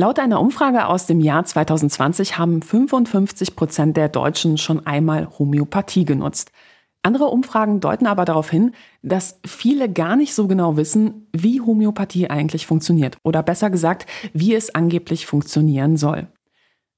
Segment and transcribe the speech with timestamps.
[0.00, 6.06] Laut einer Umfrage aus dem Jahr 2020 haben 55 Prozent der Deutschen schon einmal Homöopathie
[6.06, 6.52] genutzt.
[7.02, 12.30] Andere Umfragen deuten aber darauf hin, dass viele gar nicht so genau wissen, wie Homöopathie
[12.30, 16.28] eigentlich funktioniert oder besser gesagt, wie es angeblich funktionieren soll.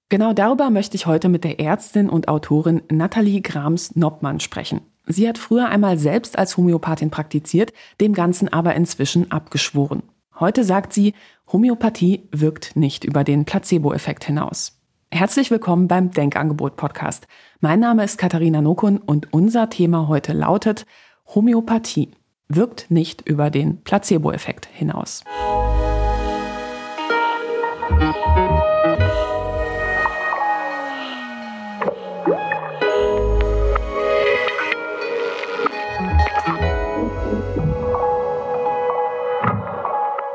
[0.09, 4.81] Genau darüber möchte ich heute mit der Ärztin und Autorin Nathalie Grams-Noppmann sprechen.
[5.09, 10.05] Sie hat früher einmal selbst als Homöopathin praktiziert, dem Ganzen aber inzwischen abgeschworen.
[10.43, 11.15] Heute sagt sie,
[11.53, 14.77] Homöopathie wirkt nicht über den Placebo-Effekt hinaus.
[15.13, 17.29] Herzlich willkommen beim Denkangebot Podcast.
[17.61, 20.85] Mein Name ist Katharina Nokun und unser Thema heute lautet
[21.33, 22.11] Homöopathie
[22.49, 25.23] wirkt nicht über den Placebo-Effekt hinaus.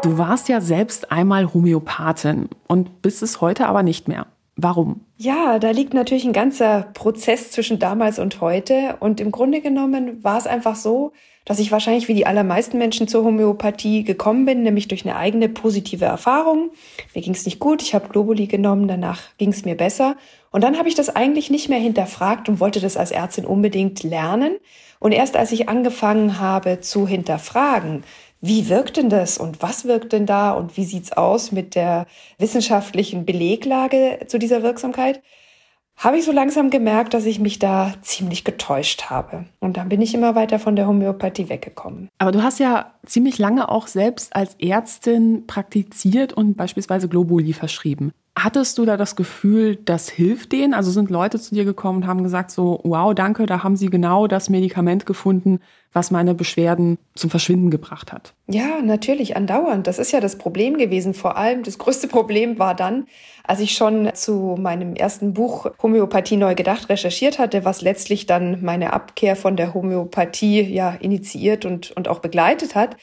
[0.08, 4.28] Du warst ja selbst einmal Homöopathin und bist es heute aber nicht mehr.
[4.56, 5.02] Warum?
[5.18, 8.96] Ja, da liegt natürlich ein ganzer Prozess zwischen damals und heute.
[9.02, 11.12] Und im Grunde genommen war es einfach so,
[11.44, 15.50] dass ich wahrscheinlich wie die allermeisten Menschen zur Homöopathie gekommen bin, nämlich durch eine eigene
[15.50, 16.70] positive Erfahrung.
[17.14, 20.16] Mir ging es nicht gut, ich habe Globuli genommen, danach ging es mir besser.
[20.52, 24.04] Und dann habe ich das eigentlich nicht mehr hinterfragt und wollte das als Ärztin unbedingt
[24.04, 24.56] lernen.
[25.00, 28.04] Und erst als ich angefangen habe zu hinterfragen,
[28.42, 32.06] wie wirkt denn das und was wirkt denn da und wie sieht's aus mit der
[32.38, 35.22] wissenschaftlichen Beleglage zu dieser Wirksamkeit,
[35.98, 39.46] habe ich so langsam gemerkt, dass ich mich da ziemlich getäuscht habe.
[39.60, 42.08] Und dann bin ich immer weiter von der Homöopathie weggekommen.
[42.20, 48.12] Aber du hast ja ziemlich lange auch selbst als Ärztin praktiziert und beispielsweise Globuli verschrieben.
[48.40, 50.76] Hattest du da das Gefühl, das hilft denen?
[50.76, 53.90] Also sind Leute zu dir gekommen und haben gesagt so, wow, danke, da haben sie
[53.90, 55.60] genau das Medikament gefunden,
[55.92, 58.36] was meine Beschwerden zum Verschwinden gebracht hat.
[58.46, 59.88] Ja, natürlich, andauernd.
[59.88, 61.16] Das ist ja das Problem gewesen.
[61.16, 63.08] Vor allem das größte Problem war dann,
[63.44, 68.64] als ich schon zu meinem ersten Buch Homöopathie neu gedacht recherchiert hatte, was letztlich dann
[68.64, 72.98] meine Abkehr von der Homöopathie ja initiiert und, und auch begleitet hat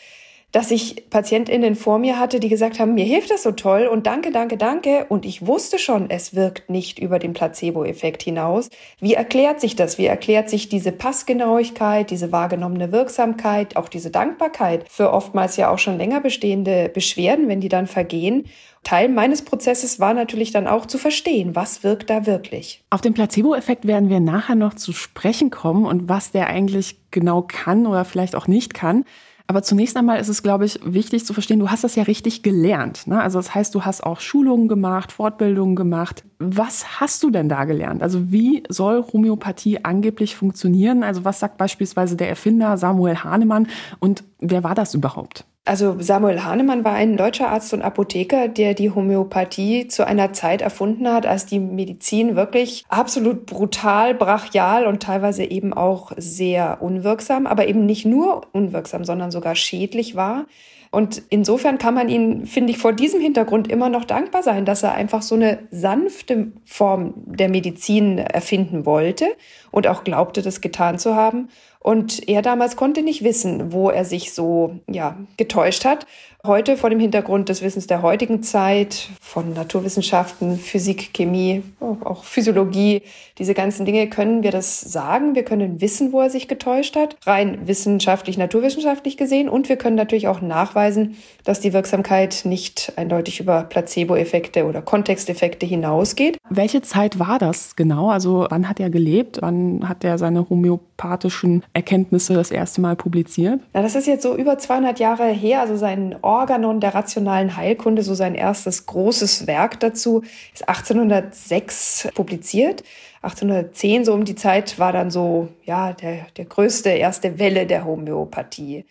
[0.55, 4.07] dass ich PatientInnen vor mir hatte, die gesagt haben, mir hilft das so toll und
[4.07, 5.05] danke, danke, danke.
[5.09, 8.71] Und ich wusste schon, es wirkt nicht über den Placebo-Effekt hinaus.
[9.01, 9.99] Wie erklärt sich das?
[9.99, 15.81] Wie erklärt sich diese Passgenauigkeit, diese wahrgenommene Wirksamkeit, auch diese Dankbarkeit für oftmals ja auch
[15.81, 18.45] schon länger bestehende Beschwerden, wenn die dann vergehen?
[18.85, 22.85] Teil meines Prozesses war natürlich dann auch zu verstehen, was wirkt da wirklich.
[22.91, 27.43] Auf den Placebo-Effekt werden wir nachher noch zu sprechen kommen und was der eigentlich genau
[27.43, 29.05] kann oder vielleicht auch nicht kann.
[29.47, 32.43] Aber zunächst einmal ist es, glaube ich, wichtig zu verstehen, du hast das ja richtig
[32.43, 33.07] gelernt.
[33.07, 33.21] Ne?
[33.21, 36.25] Also das heißt, du hast auch Schulungen gemacht, Fortbildungen gemacht.
[36.39, 38.03] Was hast du denn da gelernt?
[38.03, 41.03] Also wie soll Homöopathie angeblich funktionieren?
[41.03, 43.69] Also was sagt beispielsweise der Erfinder Samuel Hahnemann
[44.01, 45.45] und wer war das überhaupt?
[45.67, 50.61] Also Samuel Hahnemann war ein deutscher Arzt und Apotheker, der die Homöopathie zu einer Zeit
[50.61, 57.47] erfunden hat, als die Medizin wirklich absolut brutal, brachial und teilweise eben auch sehr unwirksam,
[57.47, 60.45] aber eben nicht nur unwirksam, sondern sogar schädlich war.
[60.91, 64.85] Und insofern kann man ihn, finde ich, vor diesem Hintergrund immer noch dankbar sein, dass
[64.85, 69.27] er einfach so eine sanfte Form der Medizin erfinden wollte
[69.73, 71.49] und auch glaubte, das getan zu haben.
[71.85, 76.07] Und er damals konnte nicht wissen, wo er sich so, ja, getäuscht hat.
[76.47, 83.03] Heute vor dem Hintergrund des Wissens der heutigen Zeit von Naturwissenschaften, Physik, Chemie, auch Physiologie,
[83.39, 85.35] diese ganzen Dinge können wir das sagen.
[85.35, 89.49] Wir können wissen, wo er sich getäuscht hat, rein wissenschaftlich, naturwissenschaftlich gesehen.
[89.49, 95.67] Und wir können natürlich auch nachweisen, dass die Wirksamkeit nicht eindeutig über Placebo-Effekte oder Kontexteffekte
[95.67, 96.37] hinausgeht.
[96.49, 98.11] Welche Zeit war das genau?
[98.11, 99.39] Also wann hat er gelebt?
[99.41, 103.61] Wann hat er seine homöopathischen Erkenntnisse das erste Mal publiziert?
[103.73, 105.61] Na, das ist jetzt so über 200 Jahre her.
[105.61, 110.23] Also sein Organon der rationalen Heilkunde, so sein erstes großes Werk dazu,
[110.55, 112.85] ist 1806 publiziert.
[113.23, 117.85] 1810, so um die Zeit, war dann so, ja, der, der größte erste Welle der
[117.85, 118.85] Homöopathie.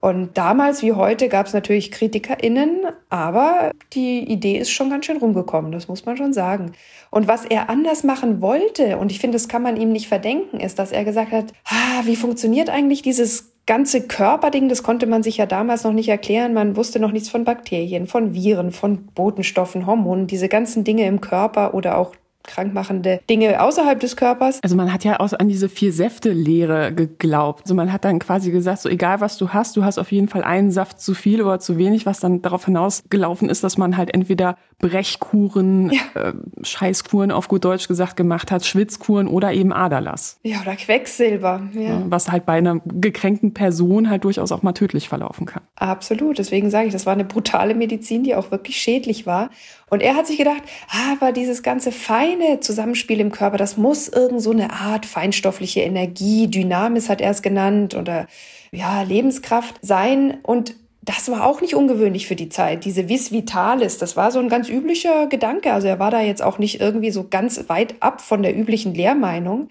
[0.00, 5.16] Und damals wie heute gab es natürlich KritikerInnen, aber die Idee ist schon ganz schön
[5.16, 6.72] rumgekommen, das muss man schon sagen.
[7.10, 10.60] Und was er anders machen wollte, und ich finde, das kann man ihm nicht verdenken,
[10.60, 15.22] ist, dass er gesagt hat, ah, wie funktioniert eigentlich dieses ganze Körperding, das konnte man
[15.22, 16.54] sich ja damals noch nicht erklären.
[16.54, 21.20] Man wusste noch nichts von Bakterien, von Viren, von Botenstoffen, Hormonen, diese ganzen Dinge im
[21.20, 22.14] Körper oder auch
[22.48, 24.60] krankmachende Dinge außerhalb des Körpers.
[24.62, 27.62] Also man hat ja auch an diese vier Säfte-Lehre geglaubt.
[27.62, 30.28] Also man hat dann quasi gesagt, so egal was du hast, du hast auf jeden
[30.28, 33.96] Fall einen Saft zu viel oder zu wenig, was dann darauf hinausgelaufen ist, dass man
[33.96, 36.00] halt entweder Brechkuren, ja.
[36.14, 40.38] äh, Scheißkuren auf gut Deutsch gesagt gemacht hat, Schwitzkuren oder eben Aderlass.
[40.42, 41.62] Ja, oder Quecksilber.
[41.72, 42.02] Ja.
[42.08, 45.62] Was halt bei einer gekränkten Person halt durchaus auch mal tödlich verlaufen kann.
[45.76, 46.38] Absolut.
[46.38, 49.50] Deswegen sage ich, das war eine brutale Medizin, die auch wirklich schädlich war.
[49.90, 51.92] Und er hat sich gedacht, ah, aber dieses ganze
[52.38, 57.30] feine Zusammenspiel im Körper, das muss irgend so eine Art feinstoffliche Energie, Dynamis hat er
[57.30, 58.26] es genannt oder
[58.70, 60.38] ja, Lebenskraft sein.
[60.42, 62.84] Und das war auch nicht ungewöhnlich für die Zeit.
[62.84, 65.72] Diese Vis Vitalis, das war so ein ganz üblicher Gedanke.
[65.72, 68.94] Also er war da jetzt auch nicht irgendwie so ganz weit ab von der üblichen
[68.94, 69.68] Lehrmeinung.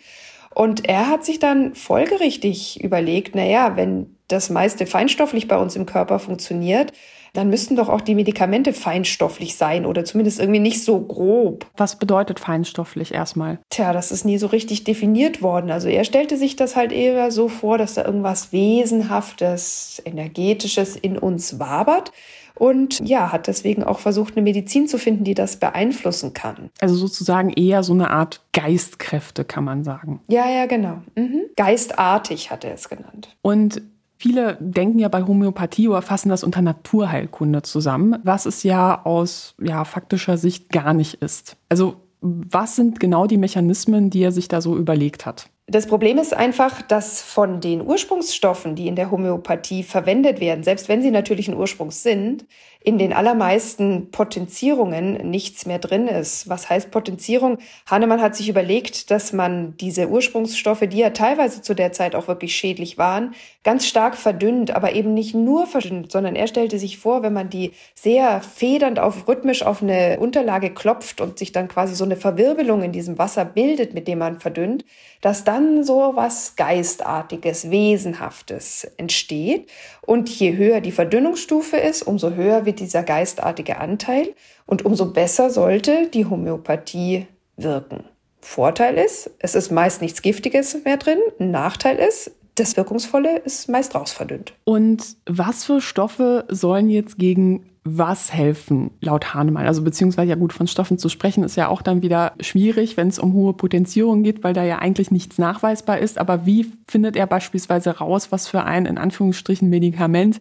[0.53, 5.75] Und er hat sich dann folgerichtig überlegt, na ja, wenn das meiste feinstofflich bei uns
[5.75, 6.91] im Körper funktioniert,
[7.33, 11.65] dann müssten doch auch die Medikamente feinstofflich sein oder zumindest irgendwie nicht so grob.
[11.77, 13.59] Was bedeutet feinstofflich erstmal?
[13.69, 15.71] Tja, das ist nie so richtig definiert worden.
[15.71, 21.17] Also er stellte sich das halt eher so vor, dass da irgendwas Wesenhaftes, Energetisches in
[21.17, 22.11] uns wabert
[22.57, 26.69] und ja, hat deswegen auch versucht, eine Medizin zu finden, die das beeinflussen kann.
[26.79, 30.21] Also sozusagen eher so eine Art Geistkräfte, kann man sagen.
[30.27, 31.01] Ja, ja, genau.
[31.15, 31.43] Mhm.
[31.55, 33.35] Geistartig hat er es genannt.
[33.41, 33.81] Und
[34.17, 39.55] Viele denken ja bei Homöopathie oder fassen das unter Naturheilkunde zusammen, was es ja aus
[39.61, 41.55] ja, faktischer Sicht gar nicht ist.
[41.69, 45.49] Also was sind genau die Mechanismen, die er sich da so überlegt hat?
[45.69, 50.87] Das Problem ist einfach, dass von den Ursprungsstoffen, die in der Homöopathie verwendet werden, selbst
[50.87, 52.45] wenn sie natürlichen Ursprungs sind,
[52.87, 56.47] in den allermeisten Potenzierungen nichts mehr drin ist.
[56.47, 57.57] Was heißt Potenzierung?
[57.85, 62.29] Hahnemann hat sich überlegt, dass man diese Ursprungsstoffe, die ja teilweise zu der Zeit auch
[62.29, 63.35] wirklich schädlich waren,
[63.65, 67.49] ganz stark verdünnt, aber eben nicht nur verdünnt, sondern er stellte sich vor, wenn man
[67.49, 72.15] die sehr federnd auf rhythmisch auf eine Unterlage klopft und sich dann quasi so eine
[72.15, 74.85] Verwirbelung in diesem Wasser bildet, mit dem man verdünnt,
[75.19, 79.69] dass dann so was Geistartiges, Wesenhaftes entsteht.
[80.01, 84.33] Und je höher die Verdünnungsstufe ist, umso höher wird dieser geistartige Anteil
[84.65, 88.03] und umso besser sollte die Homöopathie wirken.
[88.39, 91.19] Vorteil ist, es ist meist nichts Giftiges mehr drin.
[91.39, 94.53] Nachteil ist, das Wirkungsvolle ist meist rausverdünnt.
[94.63, 99.67] Und was für Stoffe sollen jetzt gegen was helfen, laut Hahnemann?
[99.67, 103.07] Also beziehungsweise ja gut, von Stoffen zu sprechen, ist ja auch dann wieder schwierig, wenn
[103.07, 106.17] es um hohe Potenzierung geht, weil da ja eigentlich nichts nachweisbar ist.
[106.17, 110.39] Aber wie findet er beispielsweise raus, was für ein in Anführungsstrichen Medikament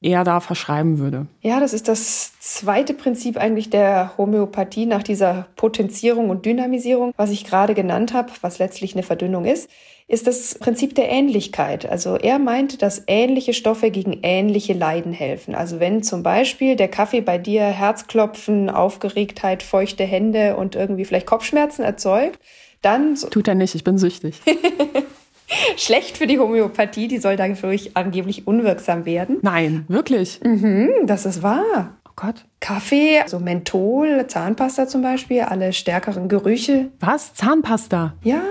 [0.00, 1.26] er da verschreiben würde?
[1.40, 7.30] Ja, das ist das zweite Prinzip eigentlich der Homöopathie nach dieser Potenzierung und Dynamisierung, was
[7.30, 9.68] ich gerade genannt habe, was letztlich eine Verdünnung ist
[10.08, 11.88] ist das Prinzip der Ähnlichkeit.
[11.88, 15.54] Also er meinte, dass ähnliche Stoffe gegen ähnliche Leiden helfen.
[15.54, 21.26] Also wenn zum Beispiel der Kaffee bei dir Herzklopfen, Aufgeregtheit, feuchte Hände und irgendwie vielleicht
[21.26, 22.40] Kopfschmerzen erzeugt,
[22.80, 23.16] dann...
[23.16, 24.40] Tut er nicht, ich bin süchtig.
[25.76, 29.38] Schlecht für die Homöopathie, die soll dadurch angeblich unwirksam werden.
[29.42, 30.40] Nein, wirklich?
[30.42, 31.98] Mhm, das ist wahr.
[32.06, 32.46] Oh Gott.
[32.60, 36.88] Kaffee, also Menthol, Zahnpasta zum Beispiel, alle stärkeren Gerüche.
[37.00, 37.34] Was?
[37.34, 38.14] Zahnpasta?
[38.22, 38.42] Ja.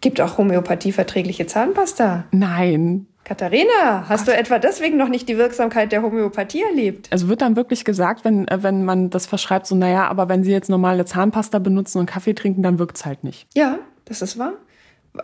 [0.00, 2.24] Gibt auch homöopathieverträgliche Zahnpasta.
[2.30, 3.06] Nein.
[3.24, 4.34] Katharina, hast Gott.
[4.34, 7.08] du etwa deswegen noch nicht die Wirksamkeit der Homöopathie erlebt?
[7.10, 10.44] Also wird dann wirklich gesagt, wenn, äh, wenn man das verschreibt, so, naja, aber wenn
[10.44, 13.46] Sie jetzt normale Zahnpasta benutzen und Kaffee trinken, dann wirkt es halt nicht.
[13.54, 14.54] Ja, das ist wahr.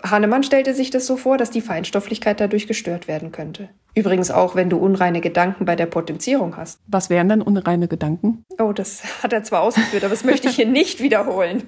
[0.03, 3.69] Hahnemann stellte sich das so vor, dass die Feinstofflichkeit dadurch gestört werden könnte.
[3.95, 6.81] Übrigens auch, wenn du unreine Gedanken bei der Potenzierung hast.
[6.87, 8.45] Was wären denn unreine Gedanken?
[8.59, 11.63] Oh, das hat er zwar ausgeführt, aber das möchte ich hier nicht wiederholen.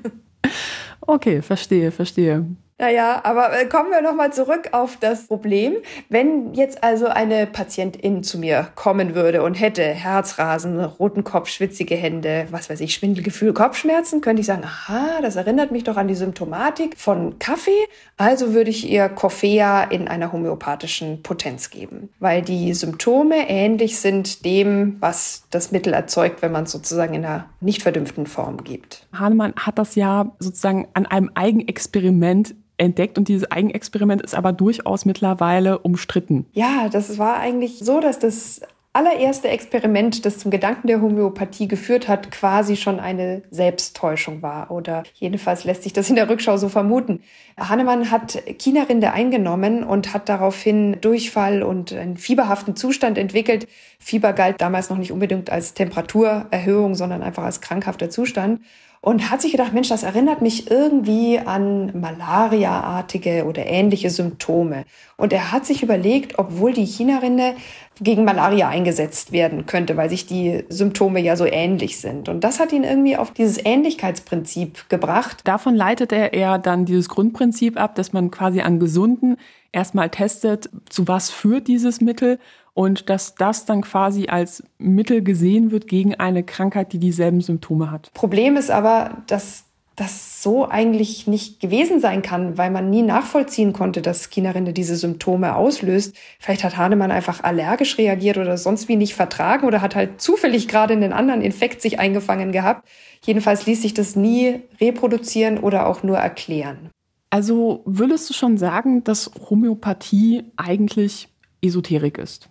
[1.00, 2.46] Okay, verstehe, verstehe.
[2.78, 5.76] Naja, aber äh, kommen wir nochmal zurück auf das Problem.
[6.10, 11.94] Wenn jetzt also eine Patientin zu mir kommen würde und hätte Herzrasen, roten Kopf, schwitzige
[11.94, 16.06] Hände, was weiß ich, Schwindelgefühl, Kopfschmerzen, könnte ich sagen, aha, das erinnert mich doch an
[16.06, 17.70] die Symptomatik von Kaffee.
[18.18, 24.44] Also würde ich ihr Coffea in einer homöopathischen Potenz geben, weil die Symptome ähnlich sind
[24.44, 29.06] dem, was das Mittel erzeugt, wenn man es sozusagen in einer nicht verdümpften Form gibt.
[29.14, 35.04] Hahnemann hat das ja sozusagen an einem Eigenexperiment entdeckt und dieses Eigenexperiment ist aber durchaus
[35.04, 36.46] mittlerweile umstritten.
[36.52, 38.60] Ja, das war eigentlich so, dass das
[38.96, 44.70] allererste Experiment, das zum Gedanken der Homöopathie geführt hat, quasi schon eine Selbsttäuschung war.
[44.70, 47.20] Oder jedenfalls lässt sich das in der Rückschau so vermuten.
[47.58, 53.68] Hahnemann hat Chinarinde eingenommen und hat daraufhin Durchfall und einen fieberhaften Zustand entwickelt.
[53.98, 58.60] Fieber galt damals noch nicht unbedingt als Temperaturerhöhung, sondern einfach als krankhafter Zustand
[59.00, 64.84] und hat sich gedacht, Mensch, das erinnert mich irgendwie an Malaria-artige oder ähnliche Symptome.
[65.16, 67.54] Und er hat sich überlegt, obwohl die China-Rinde
[68.00, 72.28] gegen Malaria eingesetzt werden könnte, weil sich die Symptome ja so ähnlich sind.
[72.28, 75.40] Und das hat ihn irgendwie auf dieses Ähnlichkeitsprinzip gebracht.
[75.44, 79.36] Davon leitet er eher dann dieses Grundprinzip ab, dass man quasi an Gesunden
[79.72, 82.38] erstmal testet, zu was führt dieses Mittel
[82.76, 87.90] und dass das dann quasi als Mittel gesehen wird gegen eine Krankheit, die dieselben Symptome
[87.90, 88.12] hat.
[88.12, 89.64] Problem ist aber, dass
[89.96, 94.94] das so eigentlich nicht gewesen sein kann, weil man nie nachvollziehen konnte, dass Chinarinde diese
[94.94, 96.14] Symptome auslöst.
[96.38, 100.68] Vielleicht hat Hahnemann einfach allergisch reagiert oder sonst wie nicht vertragen oder hat halt zufällig
[100.68, 102.86] gerade einen anderen Infekt sich eingefangen gehabt.
[103.24, 106.90] Jedenfalls ließ sich das nie reproduzieren oder auch nur erklären.
[107.30, 111.28] Also würdest du schon sagen, dass Homöopathie eigentlich
[111.62, 112.50] Esoterik ist?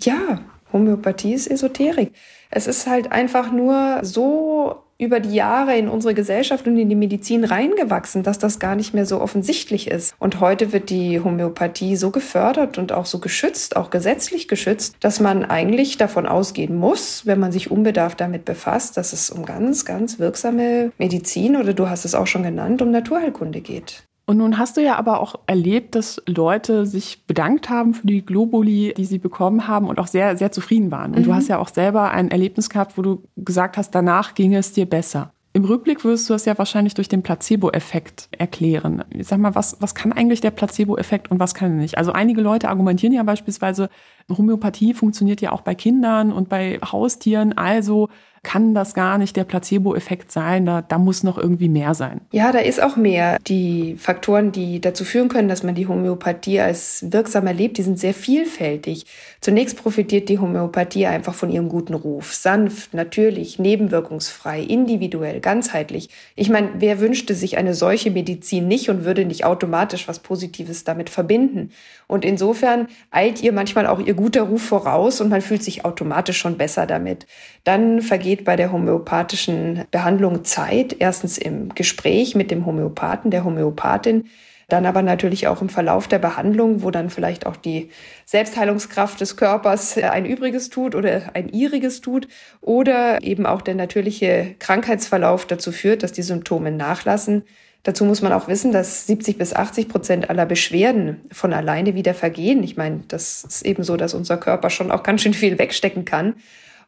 [0.00, 0.40] Ja,
[0.72, 2.12] Homöopathie ist Esoterik.
[2.50, 6.94] Es ist halt einfach nur so über die Jahre in unsere Gesellschaft und in die
[6.94, 10.14] Medizin reingewachsen, dass das gar nicht mehr so offensichtlich ist.
[10.18, 15.20] Und heute wird die Homöopathie so gefördert und auch so geschützt, auch gesetzlich geschützt, dass
[15.20, 19.84] man eigentlich davon ausgehen muss, wenn man sich unbedarft damit befasst, dass es um ganz,
[19.84, 24.02] ganz wirksame Medizin oder du hast es auch schon genannt, um Naturheilkunde geht.
[24.28, 28.26] Und nun hast du ja aber auch erlebt, dass Leute sich bedankt haben für die
[28.26, 31.14] Globuli, die sie bekommen haben und auch sehr, sehr zufrieden waren.
[31.14, 31.24] Und mhm.
[31.24, 34.72] du hast ja auch selber ein Erlebnis gehabt, wo du gesagt hast, danach ging es
[34.72, 35.32] dir besser.
[35.52, 39.04] Im Rückblick würdest du das ja wahrscheinlich durch den Placebo-Effekt erklären.
[39.08, 41.96] Ich sag mal, was, was kann eigentlich der Placebo-Effekt und was kann er nicht?
[41.96, 43.88] Also einige Leute argumentieren ja beispielsweise,
[44.28, 47.56] Homöopathie funktioniert ja auch bei Kindern und bei Haustieren.
[47.56, 48.08] Also
[48.46, 50.66] kann das gar nicht der Placebo-Effekt sein.
[50.66, 52.20] Da, da muss noch irgendwie mehr sein.
[52.30, 53.38] Ja, da ist auch mehr.
[53.48, 57.98] Die Faktoren, die dazu führen können, dass man die Homöopathie als wirksam erlebt, die sind
[57.98, 59.06] sehr vielfältig.
[59.40, 62.34] Zunächst profitiert die Homöopathie einfach von ihrem guten Ruf.
[62.34, 66.08] Sanft, natürlich, nebenwirkungsfrei, individuell, ganzheitlich.
[66.36, 70.84] Ich meine, wer wünschte sich eine solche Medizin nicht und würde nicht automatisch was Positives
[70.84, 71.70] damit verbinden?
[72.06, 76.38] Und insofern eilt ihr manchmal auch ihr guter Ruf voraus und man fühlt sich automatisch
[76.38, 77.26] schon besser damit.
[77.64, 84.24] Dann vergeht bei der homöopathischen Behandlung Zeit, erstens im Gespräch mit dem Homöopathen, der Homöopathin,
[84.68, 87.90] dann aber natürlich auch im Verlauf der Behandlung, wo dann vielleicht auch die
[88.24, 92.26] Selbstheilungskraft des Körpers ein Übriges tut oder ein ihriges tut
[92.60, 97.44] oder eben auch der natürliche Krankheitsverlauf dazu führt, dass die Symptome nachlassen.
[97.86, 102.14] Dazu muss man auch wissen, dass 70 bis 80 Prozent aller Beschwerden von alleine wieder
[102.14, 102.64] vergehen.
[102.64, 106.04] Ich meine, das ist eben so, dass unser Körper schon auch ganz schön viel wegstecken
[106.04, 106.34] kann.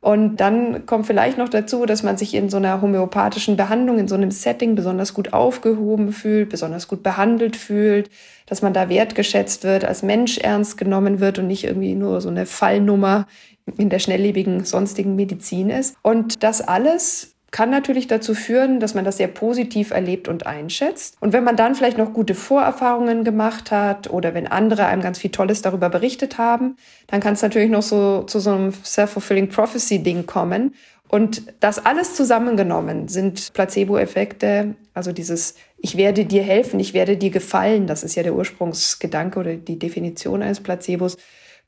[0.00, 4.08] Und dann kommt vielleicht noch dazu, dass man sich in so einer homöopathischen Behandlung, in
[4.08, 8.10] so einem Setting besonders gut aufgehoben fühlt, besonders gut behandelt fühlt,
[8.46, 12.28] dass man da wertgeschätzt wird, als Mensch ernst genommen wird und nicht irgendwie nur so
[12.28, 13.28] eine Fallnummer
[13.76, 15.94] in der schnelllebigen sonstigen Medizin ist.
[16.02, 21.16] Und das alles kann natürlich dazu führen, dass man das sehr positiv erlebt und einschätzt.
[21.20, 25.18] Und wenn man dann vielleicht noch gute Vorerfahrungen gemacht hat oder wenn andere einem ganz
[25.18, 26.76] viel Tolles darüber berichtet haben,
[27.06, 30.74] dann kann es natürlich noch so zu so einem self-fulfilling prophecy Ding kommen.
[31.08, 37.30] Und das alles zusammengenommen sind Placebo-Effekte, also dieses ich werde dir helfen, ich werde dir
[37.30, 41.16] gefallen, das ist ja der Ursprungsgedanke oder die Definition eines Placebos,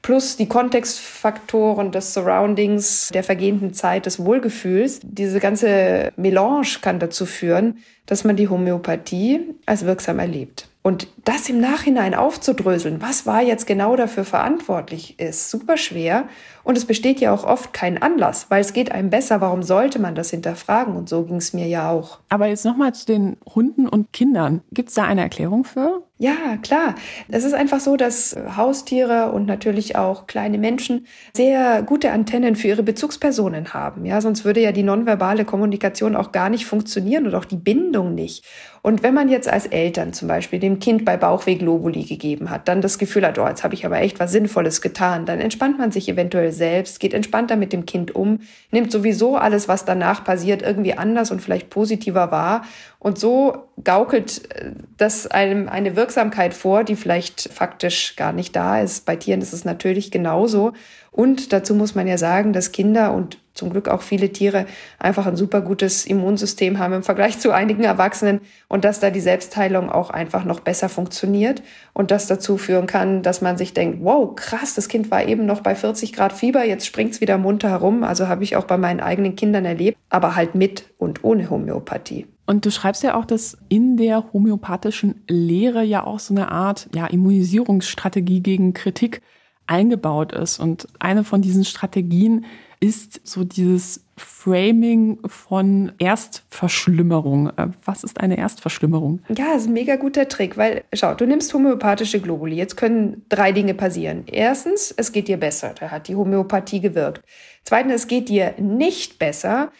[0.02, 5.00] plus die Kontextfaktoren des Surroundings, der vergehenden Zeit, des Wohlgefühls.
[5.02, 10.70] Diese ganze Melange kann dazu führen, dass man die Homöopathie als wirksam erlebt.
[10.82, 16.24] Und das im Nachhinein aufzudröseln, was war jetzt genau dafür verantwortlich, ist super schwer.
[16.64, 19.42] Und es besteht ja auch oft kein Anlass, weil es geht einem besser.
[19.42, 20.96] Warum sollte man das hinterfragen?
[20.96, 22.20] Und so ging es mir ja auch.
[22.30, 24.62] Aber jetzt nochmal zu den Hunden und Kindern.
[24.72, 26.02] Gibt es da eine Erklärung für?
[26.22, 26.96] Ja, klar.
[27.28, 32.68] Es ist einfach so, dass Haustiere und natürlich auch kleine Menschen sehr gute Antennen für
[32.68, 34.04] ihre Bezugspersonen haben.
[34.04, 38.14] Ja, sonst würde ja die nonverbale Kommunikation auch gar nicht funktionieren und auch die Bindung
[38.14, 38.44] nicht.
[38.82, 42.66] Und wenn man jetzt als Eltern zum Beispiel dem Kind bei Bauchweh Globuli gegeben hat,
[42.66, 45.78] dann das Gefühl hat, oh, jetzt habe ich aber echt was Sinnvolles getan, dann entspannt
[45.78, 50.24] man sich eventuell selbst, geht entspannter mit dem Kind um, nimmt sowieso alles, was danach
[50.24, 52.62] passiert, irgendwie anders und vielleicht positiver wahr.
[52.98, 58.80] Und so gaukelt äh, das einem eine Wirksamkeit vor, die vielleicht faktisch gar nicht da
[58.80, 59.04] ist.
[59.04, 60.72] Bei Tieren ist es natürlich genauso.
[61.12, 64.66] Und dazu muss man ja sagen, dass Kinder und zum Glück auch viele Tiere
[64.98, 69.20] einfach ein super gutes Immunsystem haben im Vergleich zu einigen Erwachsenen und dass da die
[69.20, 71.62] Selbstheilung auch einfach noch besser funktioniert
[71.92, 75.46] und das dazu führen kann, dass man sich denkt, wow, krass, das Kind war eben
[75.46, 78.04] noch bei 40 Grad Fieber, jetzt springt's wieder munter herum.
[78.04, 82.26] Also habe ich auch bei meinen eigenen Kindern erlebt, aber halt mit und ohne Homöopathie.
[82.46, 86.88] Und du schreibst ja auch, dass in der homöopathischen Lehre ja auch so eine Art
[86.94, 89.22] ja, Immunisierungsstrategie gegen Kritik
[89.70, 90.58] eingebaut ist.
[90.58, 92.44] Und eine von diesen Strategien
[92.80, 97.50] ist so dieses Framing von Erstverschlimmerung.
[97.56, 99.20] Äh, was ist eine Erstverschlimmerung?
[99.28, 102.56] Ja, das ist ein mega guter Trick, weil schau, du nimmst homöopathische Globuli.
[102.56, 104.24] Jetzt können drei Dinge passieren.
[104.26, 105.74] Erstens, es geht dir besser.
[105.78, 107.22] Da hat die Homöopathie gewirkt.
[107.64, 109.70] Zweitens, es geht dir nicht besser.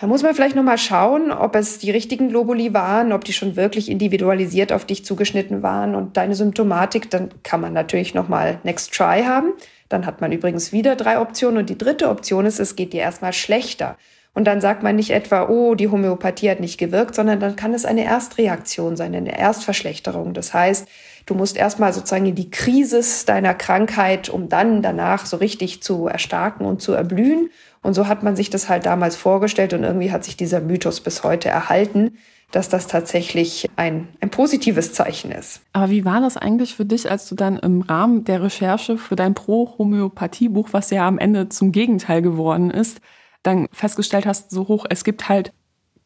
[0.00, 3.54] Da muss man vielleicht nochmal schauen, ob es die richtigen Globuli waren, ob die schon
[3.54, 7.10] wirklich individualisiert auf dich zugeschnitten waren und deine Symptomatik.
[7.10, 9.52] Dann kann man natürlich nochmal Next Try haben.
[9.90, 11.58] Dann hat man übrigens wieder drei Optionen.
[11.58, 13.98] Und die dritte Option ist, es geht dir erstmal schlechter.
[14.32, 17.74] Und dann sagt man nicht etwa, oh, die Homöopathie hat nicht gewirkt, sondern dann kann
[17.74, 20.32] es eine Erstreaktion sein, eine Erstverschlechterung.
[20.32, 20.88] Das heißt,
[21.26, 26.06] du musst erstmal sozusagen in die Krise deiner Krankheit, um dann danach so richtig zu
[26.06, 27.50] erstarken und zu erblühen.
[27.82, 31.00] Und so hat man sich das halt damals vorgestellt und irgendwie hat sich dieser Mythos
[31.00, 32.12] bis heute erhalten
[32.50, 35.62] dass das tatsächlich ein, ein positives Zeichen ist.
[35.72, 39.16] Aber wie war das eigentlich für dich, als du dann im Rahmen der Recherche für
[39.16, 43.00] dein Pro-Homöopathie-Buch, was ja am Ende zum Gegenteil geworden ist,
[43.42, 45.52] dann festgestellt hast, so hoch, es gibt halt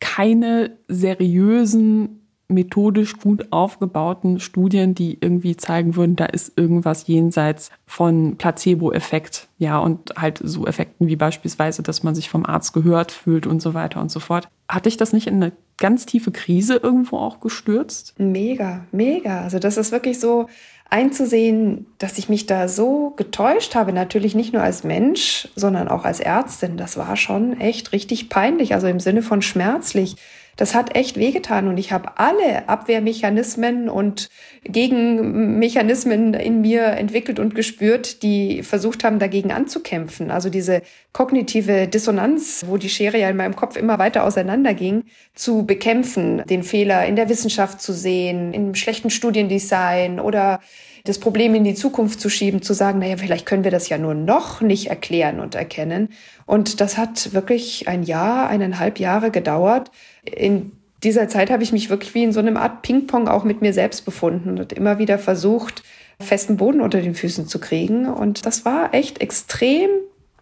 [0.00, 8.36] keine seriösen methodisch gut aufgebauten Studien, die irgendwie zeigen würden, da ist irgendwas jenseits von
[8.36, 9.48] Placebo-Effekt.
[9.58, 13.62] Ja, und halt so Effekten wie beispielsweise, dass man sich vom Arzt gehört fühlt und
[13.62, 14.48] so weiter und so fort.
[14.68, 18.14] Hatte ich das nicht in eine ganz tiefe Krise irgendwo auch gestürzt?
[18.18, 19.40] Mega, mega.
[19.40, 20.46] Also das ist wirklich so
[20.90, 26.04] einzusehen, dass ich mich da so getäuscht habe, natürlich nicht nur als Mensch, sondern auch
[26.04, 26.76] als Ärztin.
[26.76, 30.16] Das war schon echt richtig peinlich, also im Sinne von schmerzlich
[30.56, 34.28] das hat echt wehgetan und ich habe alle Abwehrmechanismen und
[34.64, 40.30] Gegenmechanismen in mir entwickelt und gespürt, die versucht haben, dagegen anzukämpfen.
[40.30, 40.82] Also diese
[41.12, 46.62] kognitive Dissonanz, wo die Schere ja in meinem Kopf immer weiter auseinanderging, zu bekämpfen, den
[46.62, 50.60] Fehler in der Wissenschaft zu sehen, im schlechten Studiendesign oder
[51.04, 53.98] das Problem in die Zukunft zu schieben, zu sagen, naja, vielleicht können wir das ja
[53.98, 56.08] nur noch nicht erklären und erkennen.
[56.46, 59.90] Und das hat wirklich ein Jahr, eineinhalb Jahre gedauert.
[60.24, 63.60] In dieser Zeit habe ich mich wirklich wie in so einem Art Ping-Pong auch mit
[63.60, 65.82] mir selbst befunden und immer wieder versucht,
[66.20, 68.06] festen Boden unter den Füßen zu kriegen.
[68.06, 69.90] Und das war echt extrem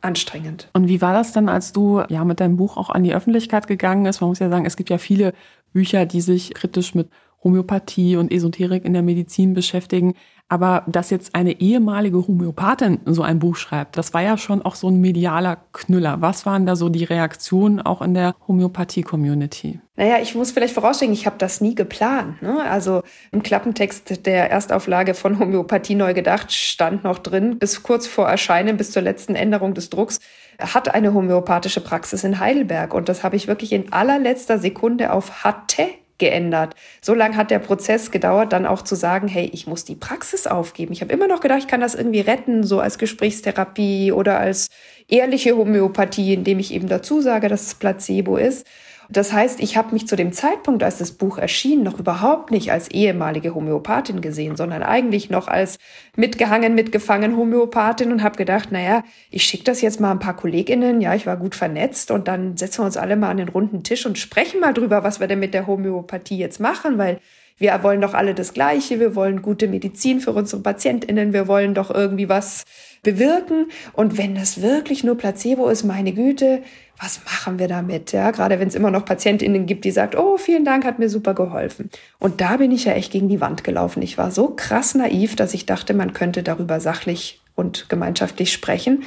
[0.00, 0.69] anstrengend.
[0.75, 3.66] Und wie war das dann, als du ja mit deinem Buch auch an die Öffentlichkeit
[3.66, 4.21] gegangen ist?
[4.21, 5.33] Man muss ja sagen, es gibt ja viele
[5.73, 7.09] Bücher, die sich kritisch mit
[7.42, 10.14] Homöopathie und Esoterik in der Medizin beschäftigen.
[10.52, 14.75] Aber dass jetzt eine ehemalige Homöopathin so ein Buch schreibt, das war ja schon auch
[14.75, 16.21] so ein medialer Knüller.
[16.21, 19.80] Was waren da so die Reaktionen auch in der Homöopathie-Community?
[19.97, 22.42] Naja, ich muss vielleicht vorausschicken, ich habe das nie geplant.
[22.42, 22.62] Ne?
[22.64, 28.28] Also im Klappentext der Erstauflage von Homöopathie neu gedacht stand noch drin, bis kurz vor
[28.28, 30.21] Erscheinen, bis zur letzten Änderung des Drucks,
[30.61, 32.92] hat eine homöopathische Praxis in Heidelberg.
[32.92, 35.85] Und das habe ich wirklich in allerletzter Sekunde auf hatte
[36.23, 36.76] geändert.
[37.00, 40.47] So lange hat der Prozess gedauert, dann auch zu sagen, hey, ich muss die Praxis
[40.47, 40.93] aufgeben.
[40.93, 44.69] Ich habe immer noch gedacht, ich kann das irgendwie retten, so als Gesprächstherapie oder als
[45.08, 48.69] ehrliche Homöopathie, indem ich eben dazu sage, dass es Placebo ist.
[49.08, 52.73] Das heißt, ich habe mich zu dem Zeitpunkt, als das Buch erschien, noch überhaupt nicht
[52.73, 55.78] als ehemalige Homöopathin gesehen, sondern eigentlich noch als
[56.17, 61.00] mitgehangen, mitgefangen Homöopathin und habe gedacht, naja, ich schicke das jetzt mal ein paar Kolleginnen,
[61.00, 63.82] ja, ich war gut vernetzt und dann setzen wir uns alle mal an den runden
[63.82, 67.19] Tisch und sprechen mal drüber, was wir denn mit der Homöopathie jetzt machen, weil
[67.58, 71.75] wir wollen doch alle das Gleiche, wir wollen gute Medizin für unsere Patientinnen, wir wollen
[71.75, 72.65] doch irgendwie was
[73.02, 73.67] bewirken.
[73.93, 76.62] Und wenn das wirklich nur Placebo ist, meine Güte,
[77.02, 78.12] was machen wir damit?
[78.12, 81.08] Ja, gerade wenn es immer noch PatientInnen gibt, die sagt, oh, vielen Dank, hat mir
[81.08, 81.91] super geholfen.
[82.21, 84.02] Und da bin ich ja echt gegen die Wand gelaufen.
[84.02, 89.02] Ich war so krass naiv, dass ich dachte, man könnte darüber sachlich und gemeinschaftlich sprechen.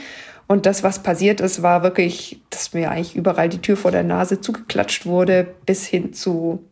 [0.47, 4.03] Und das, was passiert ist, war wirklich, dass mir eigentlich überall die Tür vor der
[4.03, 6.63] Nase zugeklatscht wurde, bis hin zu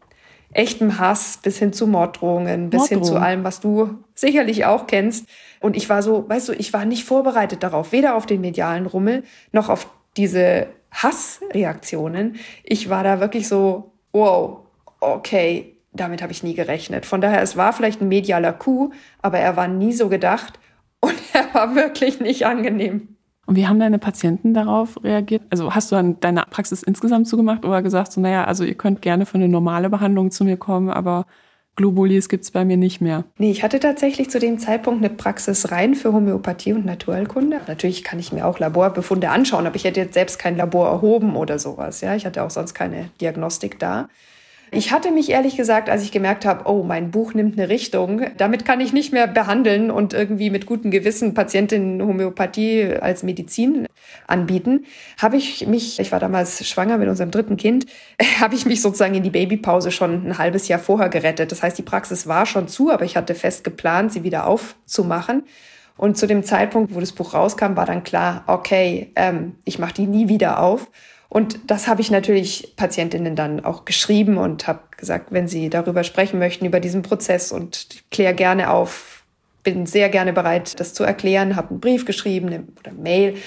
[0.52, 3.04] echtem Hass, bis hin zu Morddrohungen, bis Morddrohung.
[3.04, 5.26] hin zu allem, was du sicherlich auch kennst.
[5.62, 8.86] Und ich war so, weißt du, ich war nicht vorbereitet darauf, weder auf den medialen
[8.86, 12.36] Rummel noch auf diese Hassreaktionen.
[12.64, 14.60] Ich war da wirklich so, wow,
[15.00, 17.06] okay, damit habe ich nie gerechnet.
[17.06, 20.60] Von daher, es war vielleicht ein medialer Coup, aber er war nie so gedacht
[21.00, 23.10] und er war wirklich nicht angenehm.
[23.46, 25.44] Und wie haben deine Patienten darauf reagiert?
[25.50, 29.02] Also hast du an deine Praxis insgesamt zugemacht oder gesagt, so, naja, also ihr könnt
[29.02, 31.26] gerne für eine normale Behandlung zu mir kommen, aber
[31.76, 33.24] Globulis gibt es bei mir nicht mehr.
[33.38, 37.62] Nee, ich hatte tatsächlich zu dem Zeitpunkt eine Praxis rein für Homöopathie und Naturheilkunde.
[37.68, 41.36] Natürlich kann ich mir auch Laborbefunde anschauen, aber ich hätte jetzt selbst kein Labor erhoben
[41.36, 42.02] oder sowas.
[42.02, 44.08] Ja, ich hatte auch sonst keine Diagnostik da.
[44.76, 48.26] Ich hatte mich ehrlich gesagt, als ich gemerkt habe, oh, mein Buch nimmt eine Richtung,
[48.38, 53.86] damit kann ich nicht mehr behandeln und irgendwie mit gutem Gewissen Patientinnen Homöopathie als Medizin
[54.26, 54.86] anbieten,
[55.22, 57.86] habe ich mich, ich war damals schwanger mit unserem dritten Kind,
[58.40, 61.52] habe ich mich sozusagen in die Babypause schon ein halbes Jahr vorher gerettet.
[61.52, 65.44] Das heißt, die Praxis war schon zu, aber ich hatte fest geplant, sie wieder aufzumachen.
[65.98, 69.94] Und zu dem Zeitpunkt, wo das Buch rauskam, war dann klar, okay, ähm, ich mache
[69.94, 70.90] die nie wieder auf.
[71.34, 76.04] Und das habe ich natürlich Patientinnen dann auch geschrieben und habe gesagt, wenn sie darüber
[76.04, 79.24] sprechen möchten, über diesen Prozess und kläre gerne auf,
[79.64, 83.38] bin sehr gerne bereit, das zu erklären, habe einen Brief geschrieben oder Mail.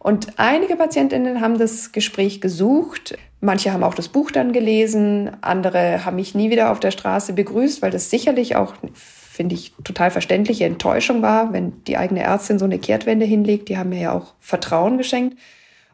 [0.00, 3.16] Und einige Patientinnen haben das Gespräch gesucht.
[3.40, 5.30] Manche haben auch das Buch dann gelesen.
[5.40, 9.72] Andere haben mich nie wieder auf der Straße begrüßt, weil das sicherlich auch, finde ich,
[9.84, 13.68] total verständliche Enttäuschung war, wenn die eigene Ärztin so eine Kehrtwende hinlegt.
[13.68, 15.38] Die haben mir ja auch Vertrauen geschenkt.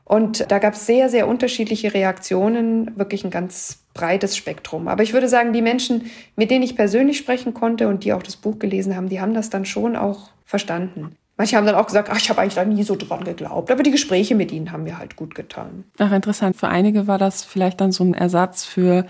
[0.04, 4.88] Und da gab es sehr, sehr unterschiedliche Reaktionen, wirklich ein ganz breites Spektrum.
[4.88, 8.22] Aber ich würde sagen, die Menschen, mit denen ich persönlich sprechen konnte und die auch
[8.22, 11.16] das Buch gelesen haben, die haben das dann schon auch verstanden.
[11.36, 13.70] Manche haben dann auch gesagt, ach, ich habe eigentlich da nie so dran geglaubt.
[13.70, 15.84] Aber die Gespräche mit ihnen haben mir halt gut getan.
[15.98, 16.56] Ach, interessant.
[16.56, 19.06] Für einige war das vielleicht dann so ein Ersatz für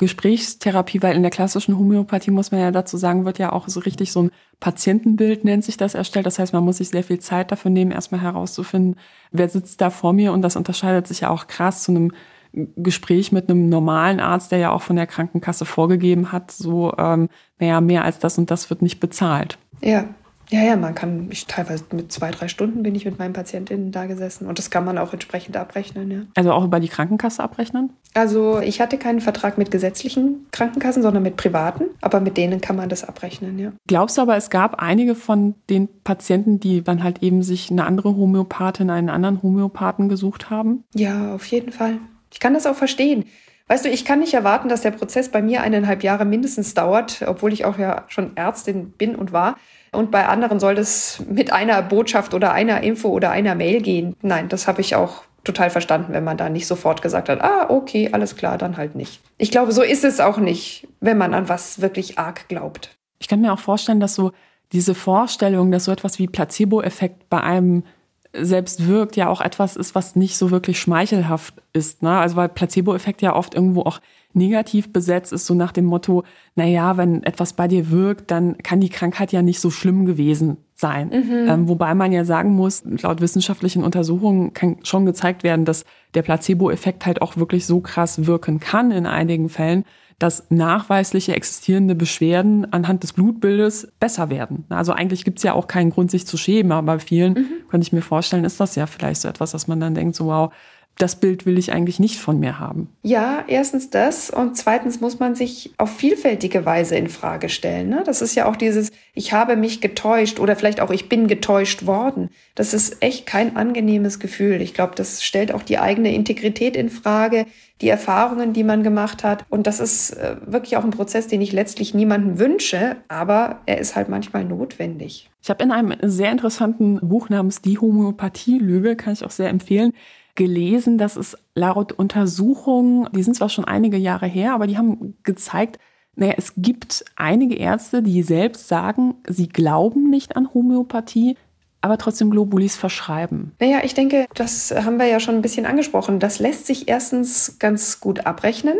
[0.00, 3.80] Gesprächstherapie, weil in der klassischen Homöopathie muss man ja dazu sagen, wird ja auch so
[3.80, 6.24] richtig so ein Patientenbild, nennt sich das, erstellt.
[6.24, 8.96] Das heißt, man muss sich sehr viel Zeit dafür nehmen, erstmal herauszufinden,
[9.30, 10.32] wer sitzt da vor mir.
[10.32, 12.12] Und das unterscheidet sich ja auch krass zu einem
[12.52, 17.28] Gespräch mit einem normalen Arzt, der ja auch von der Krankenkasse vorgegeben hat, so, ähm,
[17.58, 19.58] naja, mehr als das und das wird nicht bezahlt.
[19.82, 20.08] Ja,
[20.50, 23.92] ja, ja, man kann, ich teilweise mit zwei, drei Stunden bin ich mit meinen Patientinnen
[23.92, 26.20] da gesessen und das kann man auch entsprechend abrechnen, ja.
[26.34, 27.90] Also auch über die Krankenkasse abrechnen?
[28.14, 32.74] Also ich hatte keinen Vertrag mit gesetzlichen Krankenkassen, sondern mit privaten, aber mit denen kann
[32.74, 33.72] man das abrechnen, ja.
[33.86, 37.84] Glaubst du aber, es gab einige von den Patienten, die dann halt eben sich eine
[37.84, 40.82] andere Homöopathin, einen anderen Homöopathen gesucht haben?
[40.94, 41.98] Ja, auf jeden Fall.
[42.32, 43.24] Ich kann das auch verstehen.
[43.68, 47.22] Weißt du, ich kann nicht erwarten, dass der Prozess bei mir eineinhalb Jahre mindestens dauert,
[47.24, 49.56] obwohl ich auch ja schon Ärztin bin und war.
[49.92, 54.14] Und bei anderen soll das mit einer Botschaft oder einer Info oder einer Mail gehen.
[54.22, 57.66] Nein, das habe ich auch total verstanden, wenn man da nicht sofort gesagt hat, ah,
[57.70, 59.20] okay, alles klar, dann halt nicht.
[59.38, 62.96] Ich glaube, so ist es auch nicht, wenn man an was wirklich arg glaubt.
[63.18, 64.32] Ich kann mir auch vorstellen, dass so
[64.72, 67.84] diese Vorstellung, dass so etwas wie Placebo-Effekt bei einem
[68.32, 72.02] selbst wirkt, ja auch etwas ist, was nicht so wirklich schmeichelhaft ist.
[72.02, 72.16] Ne?
[72.16, 74.00] Also weil Placebo-Effekt ja oft irgendwo auch
[74.32, 78.58] negativ besetzt ist, so nach dem Motto, na ja, wenn etwas bei dir wirkt, dann
[78.58, 81.08] kann die Krankheit ja nicht so schlimm gewesen sein.
[81.08, 81.48] Mhm.
[81.48, 86.22] Ähm, wobei man ja sagen muss, laut wissenschaftlichen Untersuchungen kann schon gezeigt werden, dass der
[86.22, 89.84] Placebo-Effekt halt auch wirklich so krass wirken kann in einigen Fällen,
[90.20, 94.64] dass nachweisliche existierende Beschwerden anhand des Blutbildes besser werden.
[94.68, 97.46] Also eigentlich gibt es ja auch keinen Grund, sich zu schämen, aber bei vielen mhm.
[97.70, 100.26] könnte ich mir vorstellen, ist das ja vielleicht so etwas, dass man dann denkt, so
[100.26, 100.52] wow,
[100.98, 102.88] das Bild will ich eigentlich nicht von mir haben.
[103.02, 107.88] Ja, erstens das und zweitens muss man sich auf vielfältige Weise in Frage stellen.
[107.88, 108.02] Ne?
[108.04, 111.86] Das ist ja auch dieses, ich habe mich getäuscht oder vielleicht auch ich bin getäuscht
[111.86, 112.28] worden.
[112.54, 114.60] Das ist echt kein angenehmes Gefühl.
[114.60, 117.46] Ich glaube, das stellt auch die eigene Integrität in Frage,
[117.80, 119.46] die Erfahrungen, die man gemacht hat.
[119.48, 123.78] Und das ist äh, wirklich auch ein Prozess, den ich letztlich niemandem wünsche, aber er
[123.78, 125.30] ist halt manchmal notwendig.
[125.42, 129.92] Ich habe in einem sehr interessanten Buch namens Die Homöopathie-Lüge, kann ich auch sehr empfehlen,
[130.40, 135.18] gelesen, dass es laut Untersuchungen, die sind zwar schon einige Jahre her, aber die haben
[135.22, 135.78] gezeigt,
[136.16, 141.36] naja, es gibt einige Ärzte, die selbst sagen, sie glauben nicht an Homöopathie,
[141.82, 143.52] aber trotzdem Globulis verschreiben.
[143.60, 146.20] Naja, ich denke, das haben wir ja schon ein bisschen angesprochen.
[146.20, 148.78] Das lässt sich erstens ganz gut abrechnen.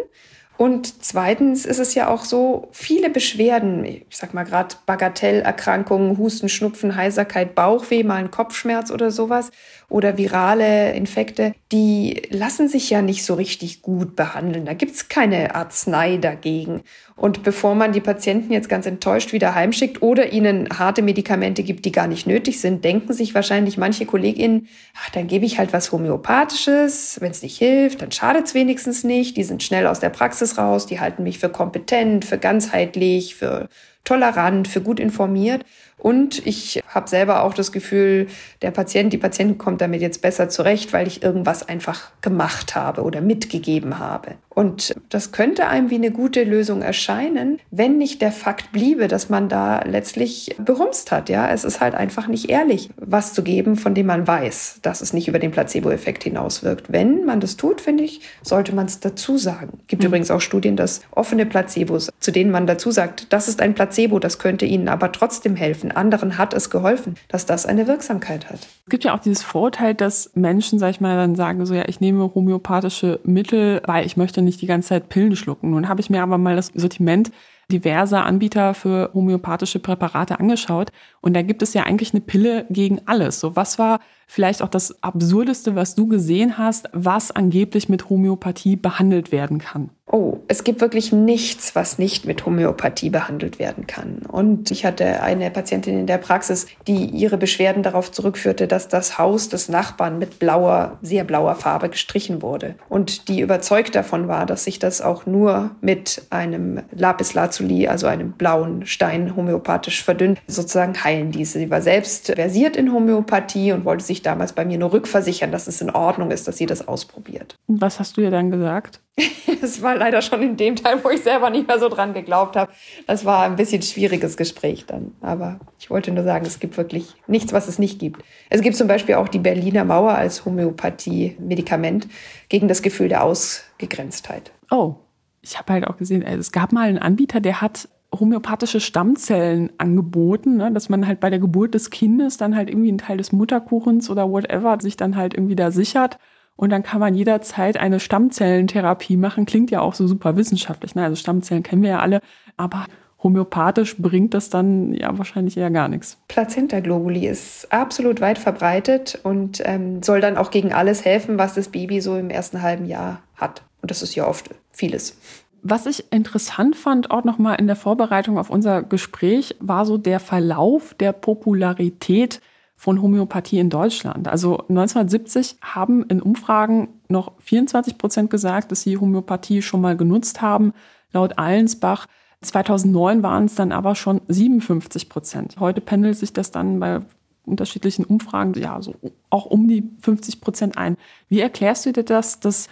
[0.57, 6.49] Und zweitens ist es ja auch so, viele Beschwerden, ich sag mal gerade Bagatellerkrankungen, Husten,
[6.51, 9.51] Schnupfen, Heiserkeit, Bauchweh, mal ein Kopfschmerz oder sowas
[9.91, 14.65] oder virale Infekte, die lassen sich ja nicht so richtig gut behandeln.
[14.65, 16.83] Da gibt's keine Arznei dagegen.
[17.17, 21.85] Und bevor man die Patienten jetzt ganz enttäuscht wieder heimschickt oder ihnen harte Medikamente gibt,
[21.85, 25.73] die gar nicht nötig sind, denken sich wahrscheinlich manche KollegInnen, ach, dann gebe ich halt
[25.73, 27.21] was Homöopathisches.
[27.21, 29.37] Wenn es nicht hilft, dann schadet's wenigstens nicht.
[29.37, 33.69] Die sind schnell aus der Praxis raus, die halten mich für kompetent, für ganzheitlich, für
[34.05, 35.65] tolerant, für gut informiert.
[36.01, 38.27] Und ich habe selber auch das Gefühl,
[38.63, 43.03] der Patient, die Patientin kommt damit jetzt besser zurecht, weil ich irgendwas einfach gemacht habe
[43.03, 44.37] oder mitgegeben habe.
[44.53, 49.29] Und das könnte einem wie eine gute Lösung erscheinen, wenn nicht der Fakt bliebe, dass
[49.29, 51.29] man da letztlich behumst hat.
[51.29, 55.01] Ja, es ist halt einfach nicht ehrlich, was zu geben, von dem man weiß, dass
[55.01, 56.93] es nicht über den Placebo-Effekt hinauswirkt.
[56.93, 59.79] Wenn man das tut, finde ich, sollte man es dazu sagen.
[59.83, 60.09] Es gibt mhm.
[60.09, 64.19] übrigens auch Studien, dass offene Placebos, zu denen man dazu sagt, das ist ein Placebo,
[64.19, 68.51] das könnte Ihnen aber trotzdem helfen helfen, anderen hat es geholfen, dass das eine Wirksamkeit
[68.51, 68.59] hat.
[68.61, 71.85] Es gibt ja auch dieses Vorurteil, dass Menschen, sag ich mal, dann sagen so, ja,
[71.87, 75.71] ich nehme homöopathische Mittel, weil ich möchte nicht die ganze Zeit Pillen schlucken.
[75.71, 77.31] Nun habe ich mir aber mal das Sortiment
[77.71, 83.01] diverser Anbieter für homöopathische Präparate angeschaut und da gibt es ja eigentlich eine Pille gegen
[83.07, 83.41] alles.
[83.41, 84.01] So, was war
[84.31, 89.91] vielleicht auch das Absurdeste, was du gesehen hast, was angeblich mit Homöopathie behandelt werden kann?
[90.13, 94.23] Oh, es gibt wirklich nichts, was nicht mit Homöopathie behandelt werden kann.
[94.27, 99.19] Und ich hatte eine Patientin in der Praxis, die ihre Beschwerden darauf zurückführte, dass das
[99.19, 102.75] Haus des Nachbarn mit blauer, sehr blauer Farbe gestrichen wurde.
[102.89, 108.09] Und die überzeugt davon war, dass sich das auch nur mit einem Lapis Lazuli also
[108.09, 111.61] einem blauen Stein, homöopathisch verdünnt, sozusagen heilen diese.
[111.61, 115.67] Sie war selbst versiert in Homöopathie und wollte sich damals bei mir nur rückversichern, dass
[115.67, 117.57] es in Ordnung ist, dass sie das ausprobiert.
[117.67, 119.01] Was hast du ihr dann gesagt?
[119.63, 122.57] Es war leider schon in dem Teil, wo ich selber nicht mehr so dran geglaubt
[122.57, 122.73] habe.
[123.07, 125.13] Das war ein bisschen schwieriges Gespräch dann.
[125.21, 128.23] Aber ich wollte nur sagen, es gibt wirklich nichts, was es nicht gibt.
[128.49, 132.09] Es gibt zum Beispiel auch die Berliner Mauer als Homöopathie-Medikament
[132.49, 134.51] gegen das Gefühl der Ausgegrenztheit.
[134.71, 134.95] Oh,
[135.43, 139.71] ich habe halt auch gesehen, also es gab mal einen Anbieter, der hat homöopathische Stammzellen
[139.79, 143.19] angeboten, ne, dass man halt bei der Geburt des Kindes dann halt irgendwie einen Teil
[143.19, 146.19] des Mutterkuchens oder whatever sich dann halt irgendwie da sichert.
[146.57, 149.47] Und dann kann man jederzeit eine Stammzellentherapie machen.
[149.47, 150.95] Klingt ja auch so super wissenschaftlich.
[150.95, 151.05] Ne?
[151.05, 152.21] Also Stammzellen kennen wir ja alle.
[152.59, 152.85] Aber
[153.23, 156.19] homöopathisch bringt das dann ja wahrscheinlich eher gar nichts.
[156.29, 161.69] Plazenta-Globuli ist absolut weit verbreitet und ähm, soll dann auch gegen alles helfen, was das
[161.69, 163.63] Baby so im ersten halben Jahr hat.
[163.81, 165.17] Und das ist ja oft vieles.
[165.63, 170.21] Was ich interessant fand, auch nochmal in der Vorbereitung auf unser Gespräch, war so der
[170.21, 172.41] Verlauf der Popularität
[172.77, 174.27] von Homöopathie in Deutschland.
[174.27, 180.41] Also 1970 haben in Umfragen noch 24 Prozent gesagt, dass sie Homöopathie schon mal genutzt
[180.41, 180.73] haben.
[181.13, 182.07] Laut Allensbach
[182.41, 185.57] 2009 waren es dann aber schon 57 Prozent.
[185.61, 187.03] Heute pendelt sich das dann bei
[187.45, 188.95] unterschiedlichen Umfragen ja so
[189.29, 190.97] auch um die 50 Prozent ein.
[191.29, 192.69] Wie erklärst du dir das, dass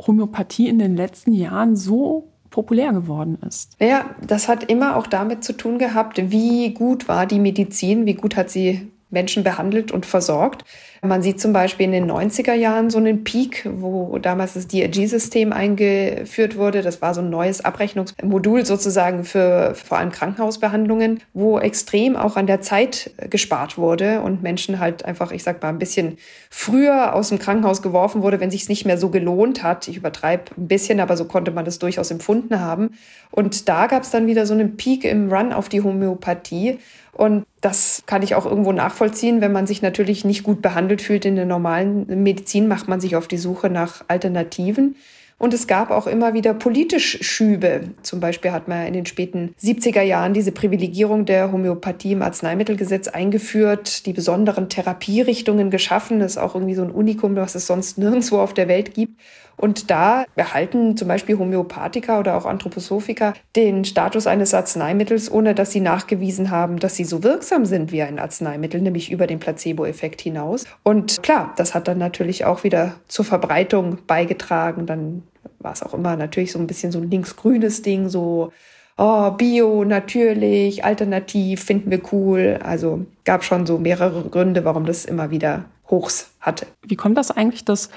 [0.00, 3.76] Homöopathie in den letzten Jahren so populär geworden ist.
[3.80, 8.14] Ja, das hat immer auch damit zu tun gehabt, wie gut war die Medizin, wie
[8.14, 10.64] gut hat sie Menschen behandelt und versorgt.
[11.02, 15.50] Man sieht zum Beispiel in den 90er Jahren so einen Peak, wo damals das DRG-System
[15.50, 16.82] eingeführt wurde.
[16.82, 22.46] Das war so ein neues Abrechnungsmodul sozusagen für vor allem Krankenhausbehandlungen, wo extrem auch an
[22.46, 26.18] der Zeit gespart wurde und Menschen halt einfach, ich sag mal, ein bisschen
[26.50, 29.88] früher aus dem Krankenhaus geworfen wurde, wenn sich es nicht mehr so gelohnt hat.
[29.88, 32.90] Ich übertreibe ein bisschen, aber so konnte man das durchaus empfunden haben.
[33.30, 36.78] Und da gab es dann wieder so einen Peak im Run auf die Homöopathie.
[37.12, 39.40] Und das kann ich auch irgendwo nachvollziehen.
[39.40, 43.16] Wenn man sich natürlich nicht gut behandelt fühlt in der normalen Medizin, macht man sich
[43.16, 44.96] auf die Suche nach Alternativen.
[45.40, 47.92] Und es gab auch immer wieder politisch Schübe.
[48.02, 53.08] Zum Beispiel hat man in den späten 70er Jahren diese Privilegierung der Homöopathie im Arzneimittelgesetz
[53.08, 56.20] eingeführt, die besonderen Therapierichtungen geschaffen.
[56.20, 59.18] Das ist auch irgendwie so ein Unikum, was es sonst nirgendwo auf der Welt gibt.
[59.60, 65.70] Und da erhalten zum Beispiel Homöopathiker oder auch Anthroposophiker den Status eines Arzneimittels, ohne dass
[65.70, 70.22] sie nachgewiesen haben, dass sie so wirksam sind wie ein Arzneimittel, nämlich über den Placebo-Effekt
[70.22, 70.64] hinaus.
[70.82, 74.86] Und klar, das hat dann natürlich auch wieder zur Verbreitung beigetragen.
[74.86, 75.24] Dann
[75.58, 78.52] war es auch immer natürlich so ein bisschen so ein linksgrünes Ding, so
[78.96, 82.58] oh, Bio, natürlich, alternativ, finden wir cool.
[82.62, 86.66] Also gab schon so mehrere Gründe, warum das immer wieder Hochs hatte.
[86.86, 87.90] Wie kommt das eigentlich, dass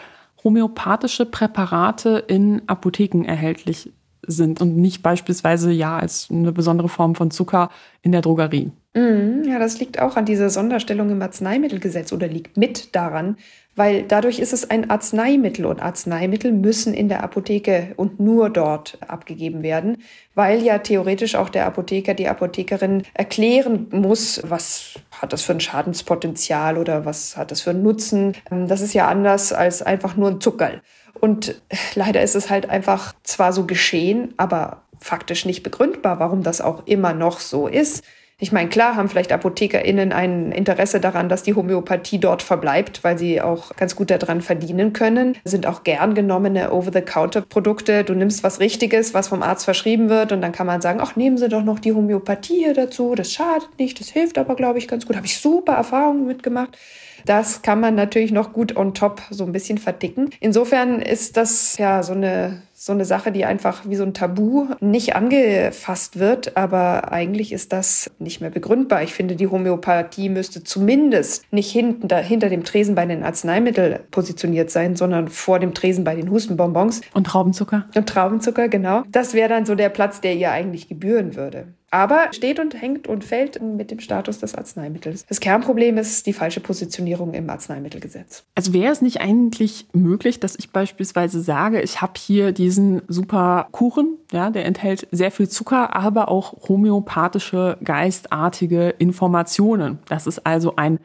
[0.43, 3.91] homöopathische Präparate in Apotheken erhältlich
[4.25, 7.69] sind und nicht beispielsweise ja als eine besondere Form von Zucker
[8.01, 8.71] in der Drogerie.
[8.93, 13.37] Mm, ja, das liegt auch an dieser Sonderstellung im Arzneimittelgesetz oder liegt mit daran,
[13.75, 18.97] weil dadurch ist es ein Arzneimittel und Arzneimittel müssen in der Apotheke und nur dort
[19.07, 19.97] abgegeben werden,
[20.35, 25.59] weil ja theoretisch auch der Apotheker, die Apothekerin erklären muss, was hat das für ein
[25.59, 28.33] Schadenspotenzial oder was hat das für einen Nutzen.
[28.51, 30.81] Ähm, das ist ja anders als einfach nur ein Zuckerl.
[31.19, 31.61] Und
[31.95, 36.85] leider ist es halt einfach zwar so geschehen, aber faktisch nicht begründbar, warum das auch
[36.87, 38.03] immer noch so ist.
[38.39, 43.17] Ich meine, klar haben vielleicht ApothekerInnen ein Interesse daran, dass die Homöopathie dort verbleibt, weil
[43.17, 45.37] sie auch ganz gut daran verdienen können.
[45.45, 48.03] Sind auch gern genommene Over-the-Counter-Produkte.
[48.03, 51.15] Du nimmst was Richtiges, was vom Arzt verschrieben wird und dann kann man sagen, ach,
[51.15, 53.15] nehmen Sie doch noch die Homöopathie hier dazu.
[53.15, 55.15] Das schadet nicht, das hilft aber, glaube ich, ganz gut.
[55.15, 56.77] Habe ich super Erfahrungen mitgemacht.
[57.25, 60.31] Das kann man natürlich noch gut on top so ein bisschen verdicken.
[60.39, 64.67] Insofern ist das ja so eine so eine Sache, die einfach wie so ein Tabu
[64.81, 66.57] nicht angefasst wird.
[66.57, 69.03] Aber eigentlich ist das nicht mehr begründbar.
[69.03, 73.99] Ich finde, die Homöopathie müsste zumindest nicht hinten, da, hinter dem Tresen bei den Arzneimitteln
[74.11, 76.99] positioniert sein, sondern vor dem Tresen bei den Hustenbonbons.
[77.13, 77.87] Und Traubenzucker.
[77.95, 79.03] Und Traubenzucker, genau.
[79.09, 83.07] Das wäre dann so der Platz, der ihr eigentlich gebühren würde aber steht und hängt
[83.07, 85.27] und fällt mit dem Status des Arzneimittels.
[85.27, 88.45] Das Kernproblem ist die falsche Positionierung im Arzneimittelgesetz.
[88.55, 93.67] Also wäre es nicht eigentlich möglich, dass ich beispielsweise sage, ich habe hier diesen super
[93.71, 99.99] Kuchen, ja, der enthält sehr viel Zucker, aber auch homöopathische, geistartige Informationen.
[100.07, 100.97] Das ist also ein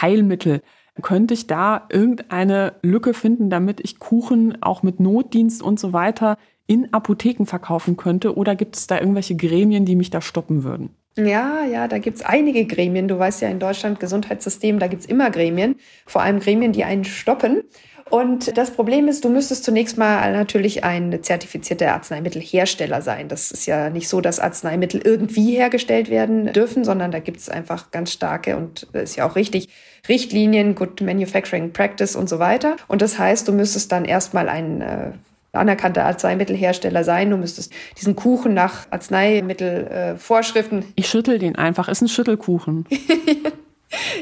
[0.00, 0.62] Heilmittel.
[1.02, 6.38] Könnte ich da irgendeine Lücke finden, damit ich Kuchen auch mit Notdienst und so weiter
[6.68, 8.36] in Apotheken verkaufen könnte?
[8.36, 10.90] Oder gibt es da irgendwelche Gremien, die mich da stoppen würden?
[11.18, 13.08] Ja, ja, da gibt's einige Gremien.
[13.08, 17.04] Du weißt ja, in Deutschland Gesundheitssystem, da gibt's immer Gremien, vor allem Gremien, die einen
[17.04, 17.64] stoppen.
[18.08, 23.28] Und das Problem ist, du müsstest zunächst mal natürlich ein zertifizierter Arzneimittelhersteller sein.
[23.28, 27.48] Das ist ja nicht so, dass Arzneimittel irgendwie hergestellt werden dürfen, sondern da gibt es
[27.48, 29.68] einfach ganz starke und ist ja auch richtig
[30.08, 32.76] Richtlinien, Good Manufacturing Practice und so weiter.
[32.86, 35.10] Und das heißt, du müsstest dann erstmal ein äh,
[35.52, 37.30] anerkannter Arzneimittelhersteller sein.
[37.30, 40.82] Du müsstest diesen Kuchen nach Arzneimittelvorschriften.
[40.82, 41.88] Äh, ich schüttel den einfach.
[41.88, 42.86] Ist ein Schüttelkuchen.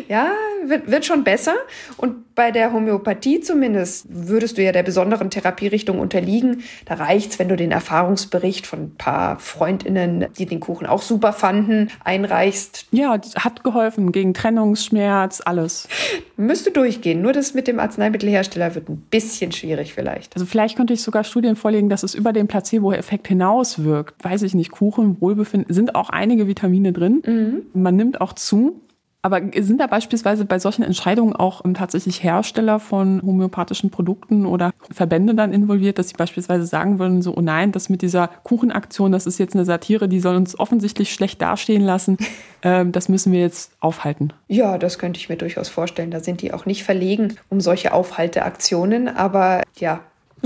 [0.09, 0.33] Ja,
[0.67, 1.55] wird, wird schon besser.
[1.97, 6.65] Und bei der Homöopathie zumindest würdest du ja der besonderen Therapierichtung unterliegen.
[6.85, 11.33] Da reicht's, wenn du den Erfahrungsbericht von ein paar Freundinnen, die den Kuchen auch super
[11.33, 12.87] fanden, einreichst.
[12.91, 15.89] Ja, hat geholfen gegen Trennungsschmerz, alles.
[16.37, 17.23] Müsste durchgehen.
[17.23, 20.35] Nur das mit dem Arzneimittelhersteller wird ein bisschen schwierig vielleicht.
[20.35, 24.23] Also vielleicht könnte ich sogar Studien vorlegen, dass es über den Placebo-Effekt hinaus wirkt.
[24.23, 27.23] Weiß ich nicht, Kuchen, Wohlbefinden, sind auch einige Vitamine drin.
[27.25, 27.81] Mhm.
[27.81, 28.81] Man nimmt auch zu.
[29.25, 34.73] Aber sind da beispielsweise bei solchen Entscheidungen auch ähm, tatsächlich Hersteller von homöopathischen Produkten oder
[34.91, 39.13] Verbände dann involviert, dass sie beispielsweise sagen würden, so, oh nein, das mit dieser Kuchenaktion,
[39.13, 42.19] das ist jetzt eine Satire, die soll uns offensichtlich schlecht dastehen lassen.
[42.67, 44.33] Ähm, das müssen wir jetzt aufhalten.
[44.49, 46.11] Ja, das könnte ich mir durchaus vorstellen.
[46.11, 49.07] Da sind die auch nicht verlegen um solche Aufhalteaktionen.
[49.07, 50.01] Aber ja,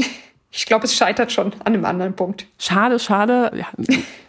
[0.50, 2.48] ich glaube, es scheitert schon an einem anderen Punkt.
[2.58, 3.52] Schade, schade.
[3.54, 3.66] Ja,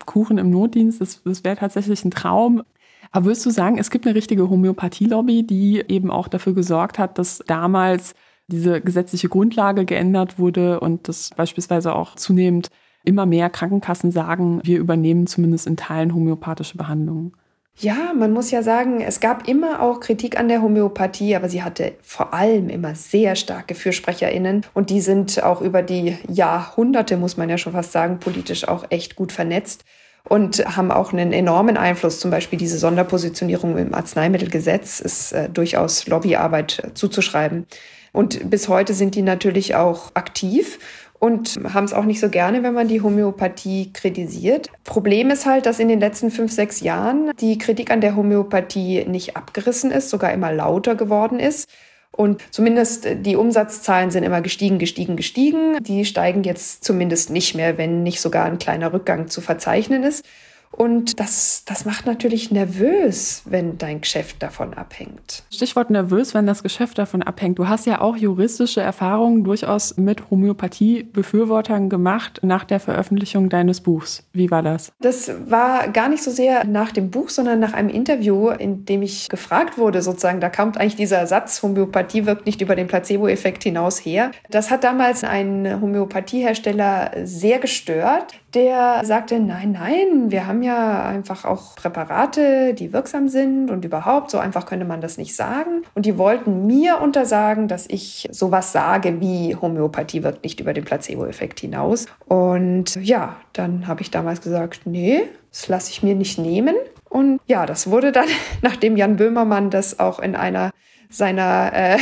[0.05, 2.61] Kuchen im Notdienst, das, das wäre tatsächlich ein Traum.
[3.11, 7.17] Aber würdest du sagen, es gibt eine richtige Homöopathie-Lobby, die eben auch dafür gesorgt hat,
[7.17, 8.13] dass damals
[8.47, 12.69] diese gesetzliche Grundlage geändert wurde und dass beispielsweise auch zunehmend
[13.03, 17.33] immer mehr Krankenkassen sagen, wir übernehmen zumindest in Teilen homöopathische Behandlungen?
[17.81, 21.63] Ja, man muss ja sagen, es gab immer auch Kritik an der Homöopathie, aber sie
[21.63, 27.37] hatte vor allem immer sehr starke FürsprecherInnen und die sind auch über die Jahrhunderte, muss
[27.37, 29.85] man ja schon fast sagen, politisch auch echt gut vernetzt
[30.23, 32.19] und haben auch einen enormen Einfluss.
[32.19, 37.65] Zum Beispiel diese Sonderpositionierung im Arzneimittelgesetz ist äh, durchaus Lobbyarbeit äh, zuzuschreiben.
[38.11, 40.79] Und bis heute sind die natürlich auch aktiv
[41.19, 44.69] und haben es auch nicht so gerne, wenn man die Homöopathie kritisiert.
[44.85, 49.05] Problem ist halt, dass in den letzten fünf, sechs Jahren die Kritik an der Homöopathie
[49.05, 51.69] nicht abgerissen ist, sogar immer lauter geworden ist.
[52.11, 55.81] Und zumindest äh, die Umsatzzahlen sind immer gestiegen, gestiegen, gestiegen.
[55.83, 60.25] Die steigen jetzt zumindest nicht mehr, wenn nicht sogar ein kleiner Rückgang zu verzeichnen ist.
[60.71, 65.43] Und das, das macht natürlich nervös, wenn dein Geschäft davon abhängt.
[65.51, 67.59] Stichwort nervös, wenn das Geschäft davon abhängt.
[67.59, 74.23] Du hast ja auch juristische Erfahrungen durchaus mit Homöopathie-Befürwortern gemacht nach der Veröffentlichung deines Buchs.
[74.31, 74.91] Wie war das?
[75.01, 79.01] Das war gar nicht so sehr nach dem Buch, sondern nach einem Interview, in dem
[79.01, 83.63] ich gefragt wurde, sozusagen, da kommt eigentlich dieser Satz, Homöopathie wirkt nicht über den Placebo-Effekt
[83.63, 84.31] hinaus her.
[84.49, 91.45] Das hat damals ein Homöopathiehersteller sehr gestört der sagte, nein, nein, wir haben ja einfach
[91.45, 95.83] auch Präparate, die wirksam sind und überhaupt, so einfach könnte man das nicht sagen.
[95.95, 100.85] Und die wollten mir untersagen, dass ich sowas sage wie Homöopathie wirkt nicht über den
[100.85, 102.07] Placebo-Effekt hinaus.
[102.25, 106.75] Und ja, dann habe ich damals gesagt, nee, das lasse ich mir nicht nehmen.
[107.09, 108.27] Und ja, das wurde dann,
[108.61, 110.71] nachdem Jan Böhmermann das auch in einer
[111.09, 111.97] seiner äh,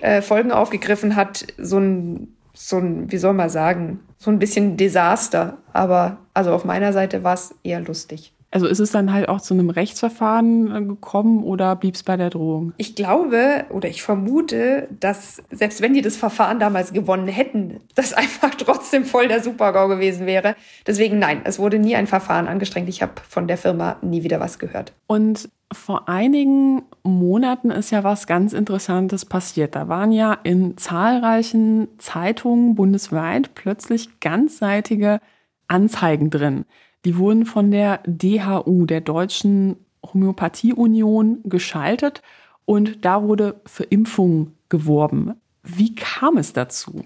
[0.00, 4.76] äh, Folgen aufgegriffen hat, so ein so ein, wie soll man sagen, so ein bisschen
[4.76, 5.58] Desaster.
[5.72, 8.32] Aber also auf meiner Seite war es eher lustig.
[8.54, 12.16] Also ist es dann halt auch zu einem Rechtsverfahren äh, gekommen oder blieb es bei
[12.16, 12.72] der Drohung?
[12.76, 18.12] Ich glaube oder ich vermute, dass selbst wenn die das Verfahren damals gewonnen hätten, das
[18.14, 20.54] einfach trotzdem voll der Supergau gewesen wäre.
[20.86, 22.88] Deswegen nein, es wurde nie ein Verfahren angestrengt.
[22.88, 24.92] Ich habe von der Firma nie wieder was gehört.
[25.08, 29.74] Und vor einigen Monaten ist ja was ganz Interessantes passiert.
[29.74, 35.20] Da waren ja in zahlreichen Zeitungen bundesweit plötzlich ganzseitige
[35.68, 36.64] Anzeigen drin.
[37.04, 42.22] Die wurden von der DHU, der Deutschen Homöopathieunion, geschaltet
[42.64, 45.34] und da wurde für Impfungen geworben.
[45.66, 47.02] Wie kam es dazu?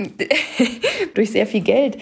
[1.14, 1.97] Durch sehr viel Geld.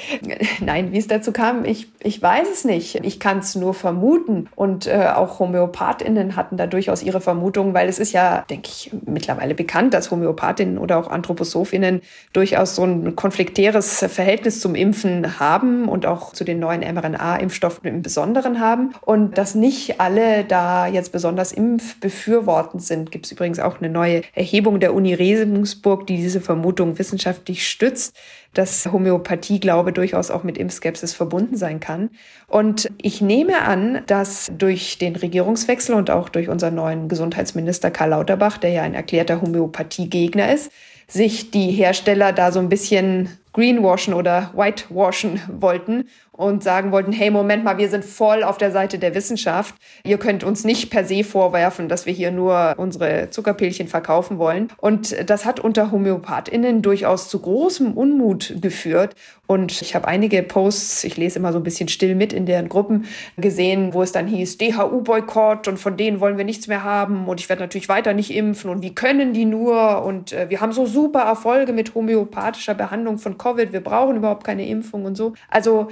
[0.64, 3.04] Nein, wie es dazu kam, ich, ich weiß es nicht.
[3.04, 4.48] Ich kann es nur vermuten.
[4.56, 8.90] Und äh, auch HomöopathInnen hatten da durchaus ihre Vermutungen, weil es ist ja, denke ich,
[9.04, 12.00] mittlerweile bekannt, dass Homöopathinnen oder auch Anthroposophinnen
[12.32, 18.00] durchaus so ein konfliktäres Verhältnis zum Impfen haben und auch zu den neuen mRNA-Impfstoffen im
[18.00, 18.94] Besonderen haben.
[19.02, 23.10] Und dass nicht alle da jetzt besonders impfbefürwortend sind.
[23.10, 28.16] Gibt es übrigens auch eine neue Erhebung der Uni Regensburg, die diese Vermutung wissenschaftlich stützt,
[28.54, 32.10] dass Homöopathie-Glaube durchaus auch mit Impfskepsis verbunden sein kann.
[32.48, 38.10] Und ich nehme an, dass durch den Regierungswechsel und auch durch unseren neuen Gesundheitsminister Karl
[38.10, 40.70] Lauterbach, der ja ein erklärter Homöopathie-Gegner ist,
[41.08, 47.30] sich die Hersteller da so ein bisschen greenwashen oder whitewashen wollten und sagen wollten, hey,
[47.30, 49.74] Moment mal, wir sind voll auf der Seite der Wissenschaft.
[50.04, 54.68] Ihr könnt uns nicht per se vorwerfen, dass wir hier nur unsere Zuckerpillchen verkaufen wollen.
[54.78, 59.14] Und das hat unter HomöopathInnen durchaus zu großem Unmut geführt.
[59.46, 62.68] Und ich habe einige Posts, ich lese immer so ein bisschen still mit in deren
[62.68, 63.06] Gruppen,
[63.36, 67.40] gesehen, wo es dann hieß, DHU-Boykott und von denen wollen wir nichts mehr haben und
[67.40, 70.72] ich werde natürlich weiter nicht impfen und wie können die nur und äh, wir haben
[70.72, 75.34] so super Erfolge mit homöopathischer Behandlung von Covid, wir brauchen überhaupt keine Impfung und so.
[75.48, 75.88] Also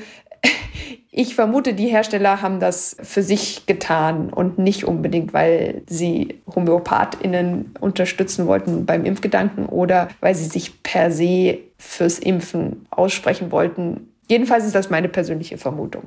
[1.11, 7.75] ich vermute, die Hersteller haben das für sich getan und nicht unbedingt, weil sie HomöopathInnen
[7.81, 14.09] unterstützen wollten beim Impfgedanken oder weil sie sich per se fürs Impfen aussprechen wollten.
[14.29, 16.05] Jedenfalls ist das meine persönliche Vermutung.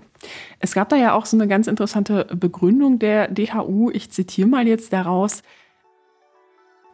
[0.59, 3.91] Es gab da ja auch so eine ganz interessante Begründung der DHU.
[3.91, 5.43] Ich zitiere mal jetzt daraus.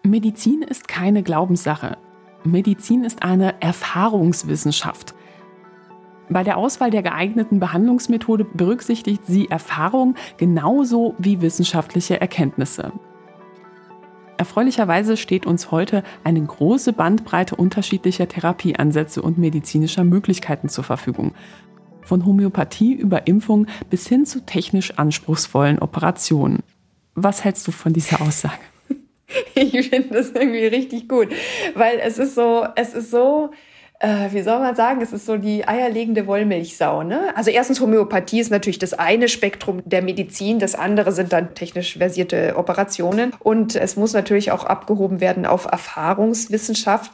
[0.03, 1.97] Medizin ist keine Glaubenssache.
[2.43, 5.15] Medizin ist eine Erfahrungswissenschaft.
[6.33, 12.91] Bei der Auswahl der geeigneten Behandlungsmethode berücksichtigt sie Erfahrung genauso wie wissenschaftliche Erkenntnisse.
[14.37, 21.35] Erfreulicherweise steht uns heute eine große Bandbreite unterschiedlicher Therapieansätze und medizinischer Möglichkeiten zur Verfügung.
[22.01, 26.63] Von Homöopathie über Impfung bis hin zu technisch anspruchsvollen Operationen.
[27.13, 28.55] Was hältst du von dieser Aussage?
[29.55, 31.29] Ich finde das irgendwie richtig gut,
[31.73, 33.49] weil es ist so, es ist so,
[34.03, 37.03] äh, wie soll man sagen, es ist so die eierlegende Wollmilchsau.
[37.03, 37.33] Ne?
[37.35, 41.97] Also erstens Homöopathie ist natürlich das eine Spektrum der Medizin, das andere sind dann technisch
[41.97, 47.13] versierte Operationen und es muss natürlich auch abgehoben werden auf Erfahrungswissenschaft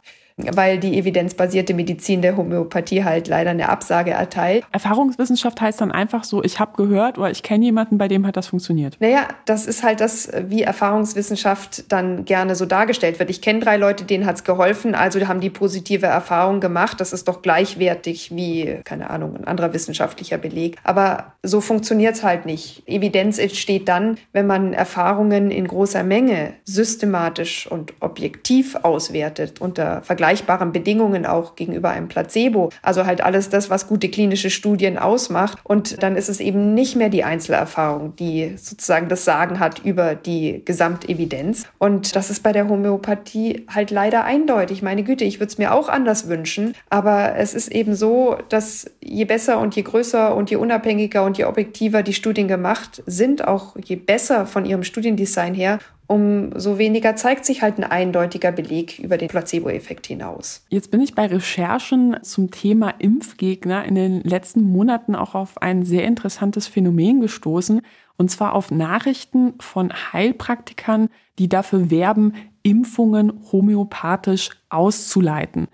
[0.53, 4.63] weil die evidenzbasierte Medizin der Homöopathie halt leider eine Absage erteilt.
[4.71, 8.37] Erfahrungswissenschaft heißt dann einfach so, ich habe gehört oder ich kenne jemanden, bei dem hat
[8.37, 8.97] das funktioniert.
[8.99, 13.29] Naja, das ist halt das, wie Erfahrungswissenschaft dann gerne so dargestellt wird.
[13.29, 17.01] Ich kenne drei Leute, denen hat's geholfen, also haben die positive Erfahrung gemacht.
[17.01, 20.77] Das ist doch gleichwertig wie, keine Ahnung, ein anderer wissenschaftlicher Beleg.
[20.83, 22.83] Aber so funktioniert's halt nicht.
[22.87, 30.28] Evidenz entsteht dann, wenn man Erfahrungen in großer Menge systematisch und objektiv auswertet unter Vergleich
[30.29, 32.69] vergleichbaren Bedingungen auch gegenüber einem Placebo.
[32.83, 35.57] Also halt alles das, was gute klinische Studien ausmacht.
[35.63, 40.13] Und dann ist es eben nicht mehr die Einzelerfahrung, die sozusagen das Sagen hat über
[40.13, 41.65] die Gesamtevidenz.
[41.79, 44.83] Und das ist bei der Homöopathie halt leider eindeutig.
[44.83, 46.75] Meine Güte, ich würde es mir auch anders wünschen.
[46.89, 51.39] Aber es ist eben so, dass je besser und je größer und je unabhängiger und
[51.39, 55.79] je objektiver die Studien gemacht sind, auch je besser von ihrem Studiendesign her,
[56.09, 60.65] umso weniger zeigt sich halt ein eindeutiger Beleg über den Placebo-Effekt hinaus.
[60.69, 65.85] Jetzt bin ich bei Recherchen zum Thema Impfgegner in den letzten Monaten auch auf ein
[65.85, 67.81] sehr interessantes Phänomen gestoßen,
[68.17, 72.33] und zwar auf Nachrichten von Heilpraktikern, die dafür werben,
[72.63, 75.67] Impfungen homöopathisch auszuleiten.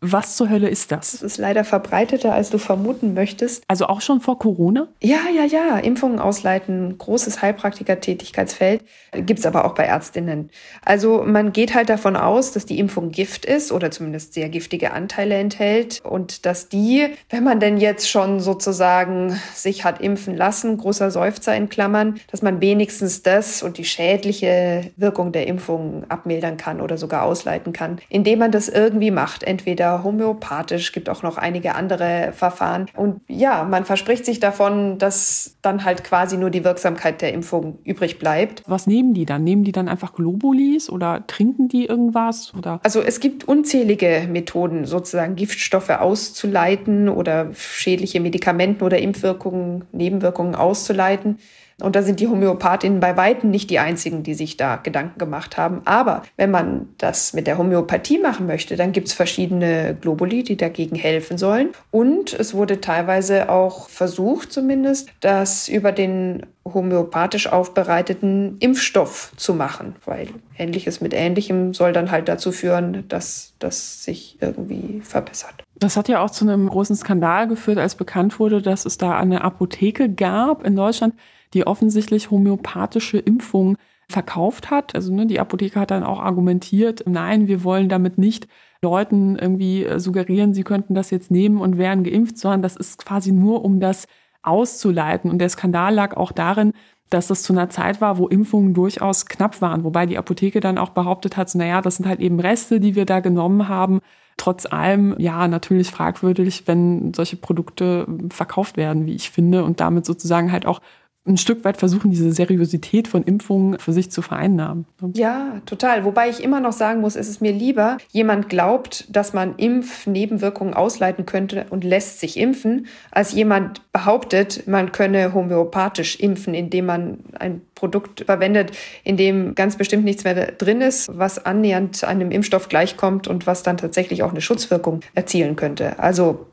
[0.00, 1.12] Was zur Hölle ist das?
[1.12, 3.64] Das ist leider verbreiteter, als du vermuten möchtest.
[3.66, 4.86] Also auch schon vor Corona?
[5.02, 5.78] Ja, ja, ja.
[5.78, 8.82] Impfungen ausleiten, großes Heilpraktiker-Tätigkeitsfeld.
[9.12, 10.50] Gibt's aber auch bei Ärztinnen.
[10.84, 14.92] Also man geht halt davon aus, dass die Impfung Gift ist oder zumindest sehr giftige
[14.92, 20.76] Anteile enthält und dass die, wenn man denn jetzt schon sozusagen sich hat impfen lassen,
[20.76, 26.56] großer Seufzer in Klammern, dass man wenigstens das und die schädliche Wirkung der Impfung abmildern
[26.56, 29.42] kann oder sogar ausleiten kann, indem man das irgendwie macht.
[29.42, 32.86] Entweder wieder homöopathisch, gibt auch noch einige andere Verfahren.
[32.96, 37.78] Und ja, man verspricht sich davon, dass dann halt quasi nur die Wirksamkeit der Impfung
[37.84, 38.62] übrig bleibt.
[38.66, 39.44] Was nehmen die dann?
[39.44, 42.52] Nehmen die dann einfach Globulis oder trinken die irgendwas?
[42.56, 42.80] Oder?
[42.82, 51.38] Also es gibt unzählige Methoden, sozusagen Giftstoffe auszuleiten oder schädliche Medikamenten oder Impfwirkungen, Nebenwirkungen auszuleiten.
[51.80, 55.56] Und da sind die Homöopathinnen bei Weitem nicht die einzigen, die sich da Gedanken gemacht
[55.56, 55.82] haben.
[55.84, 60.56] Aber wenn man das mit der Homöopathie machen möchte, dann gibt es verschiedene Globuli, die
[60.56, 61.70] dagegen helfen sollen.
[61.92, 69.94] Und es wurde teilweise auch versucht, zumindest, das über den homöopathisch aufbereiteten Impfstoff zu machen,
[70.04, 75.54] weil Ähnliches mit Ähnlichem soll dann halt dazu führen, dass das sich irgendwie verbessert.
[75.76, 79.16] Das hat ja auch zu einem großen Skandal geführt, als bekannt wurde, dass es da
[79.16, 81.14] eine Apotheke gab in Deutschland,
[81.54, 83.76] die offensichtlich homöopathische Impfungen
[84.08, 84.94] verkauft hat.
[84.94, 88.48] Also ne, die Apotheke hat dann auch argumentiert, nein, wir wollen damit nicht
[88.82, 93.04] Leuten irgendwie äh, suggerieren, sie könnten das jetzt nehmen und wären geimpft, sondern das ist
[93.04, 94.06] quasi nur, um das
[94.42, 95.30] auszuleiten.
[95.30, 96.72] Und der Skandal lag auch darin,
[97.10, 100.78] dass das zu einer Zeit war, wo Impfungen durchaus knapp waren, wobei die Apotheke dann
[100.78, 104.00] auch behauptet hat, so, naja, das sind halt eben Reste, die wir da genommen haben.
[104.36, 110.06] Trotz allem, ja, natürlich fragwürdig, wenn solche Produkte verkauft werden, wie ich finde, und damit
[110.06, 110.80] sozusagen halt auch
[111.28, 114.86] ein Stück weit versuchen, diese Seriosität von Impfungen für sich zu vereinnahmen.
[115.14, 116.04] Ja, total.
[116.04, 120.74] Wobei ich immer noch sagen muss, ist es mir lieber, jemand glaubt, dass man Impfnebenwirkungen
[120.74, 127.18] ausleiten könnte und lässt sich impfen, als jemand behauptet, man könne homöopathisch impfen, indem man
[127.38, 128.72] ein Produkt verwendet,
[129.04, 133.62] in dem ganz bestimmt nichts mehr drin ist, was annähernd einem Impfstoff gleichkommt und was
[133.62, 135.98] dann tatsächlich auch eine Schutzwirkung erzielen könnte.
[135.98, 136.46] Also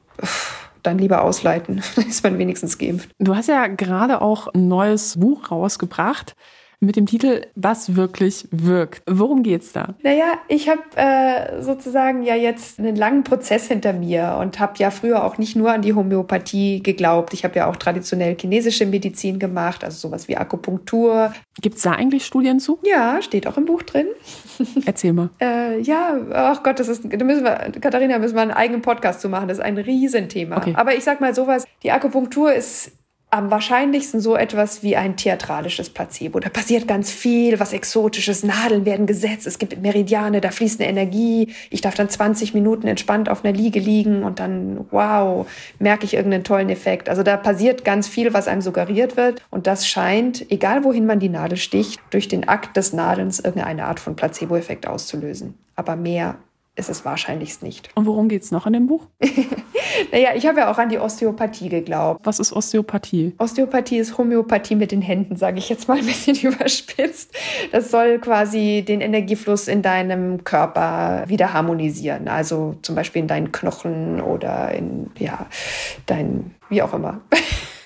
[0.86, 3.10] dann lieber ausleiten, dann ist man wenigstens geimpft.
[3.20, 6.36] Du hast ja gerade auch ein neues Buch rausgebracht
[6.80, 9.02] mit dem Titel Was wirklich wirkt.
[9.08, 9.96] Worum geht's da?
[10.04, 14.92] Naja, ich habe äh, sozusagen ja jetzt einen langen Prozess hinter mir und habe ja
[14.92, 17.34] früher auch nicht nur an die Homöopathie geglaubt.
[17.34, 21.34] Ich habe ja auch traditionell chinesische Medizin gemacht, also sowas wie Akupunktur.
[21.62, 22.80] Gibt's da eigentlich Studien zu?
[22.84, 24.08] Ja, steht auch im Buch drin.
[24.86, 25.30] Erzähl mal.
[25.42, 29.22] äh, ja, ach Gott, das ist, da müssen wir, Katharina, müssen wir einen eigenen Podcast
[29.22, 29.48] zu machen.
[29.48, 30.58] Das ist ein Riesenthema.
[30.58, 30.74] Okay.
[30.76, 32.92] Aber ich sag mal sowas, die Akupunktur ist
[33.36, 36.40] am wahrscheinlichsten so etwas wie ein theatralisches Placebo.
[36.40, 38.44] Da passiert ganz viel, was Exotisches.
[38.44, 41.54] Nadeln werden gesetzt, es gibt Meridiane, da fließt eine Energie.
[41.70, 45.46] Ich darf dann 20 Minuten entspannt auf einer Liege liegen und dann, wow,
[45.80, 47.10] merke ich irgendeinen tollen Effekt.
[47.10, 49.42] Also da passiert ganz viel, was einem suggeriert wird.
[49.52, 53.86] Und das scheint, egal wohin man die Nadel sticht, durch den Akt des Nadelns irgendeine
[53.86, 55.56] Art von Placebo-Effekt auszulösen.
[55.76, 56.38] Aber mehr
[56.76, 57.90] ist es wahrscheinlich nicht.
[57.96, 59.08] Und worum geht es noch in dem Buch?
[60.12, 62.22] naja, ich habe ja auch an die Osteopathie geglaubt.
[62.24, 63.34] Was ist Osteopathie?
[63.38, 67.34] Osteopathie ist Homöopathie mit den Händen, sage ich jetzt mal ein bisschen überspitzt.
[67.72, 72.28] Das soll quasi den Energiefluss in deinem Körper wieder harmonisieren.
[72.28, 75.46] Also zum Beispiel in deinen Knochen oder in, ja,
[76.06, 77.22] dein, wie auch immer,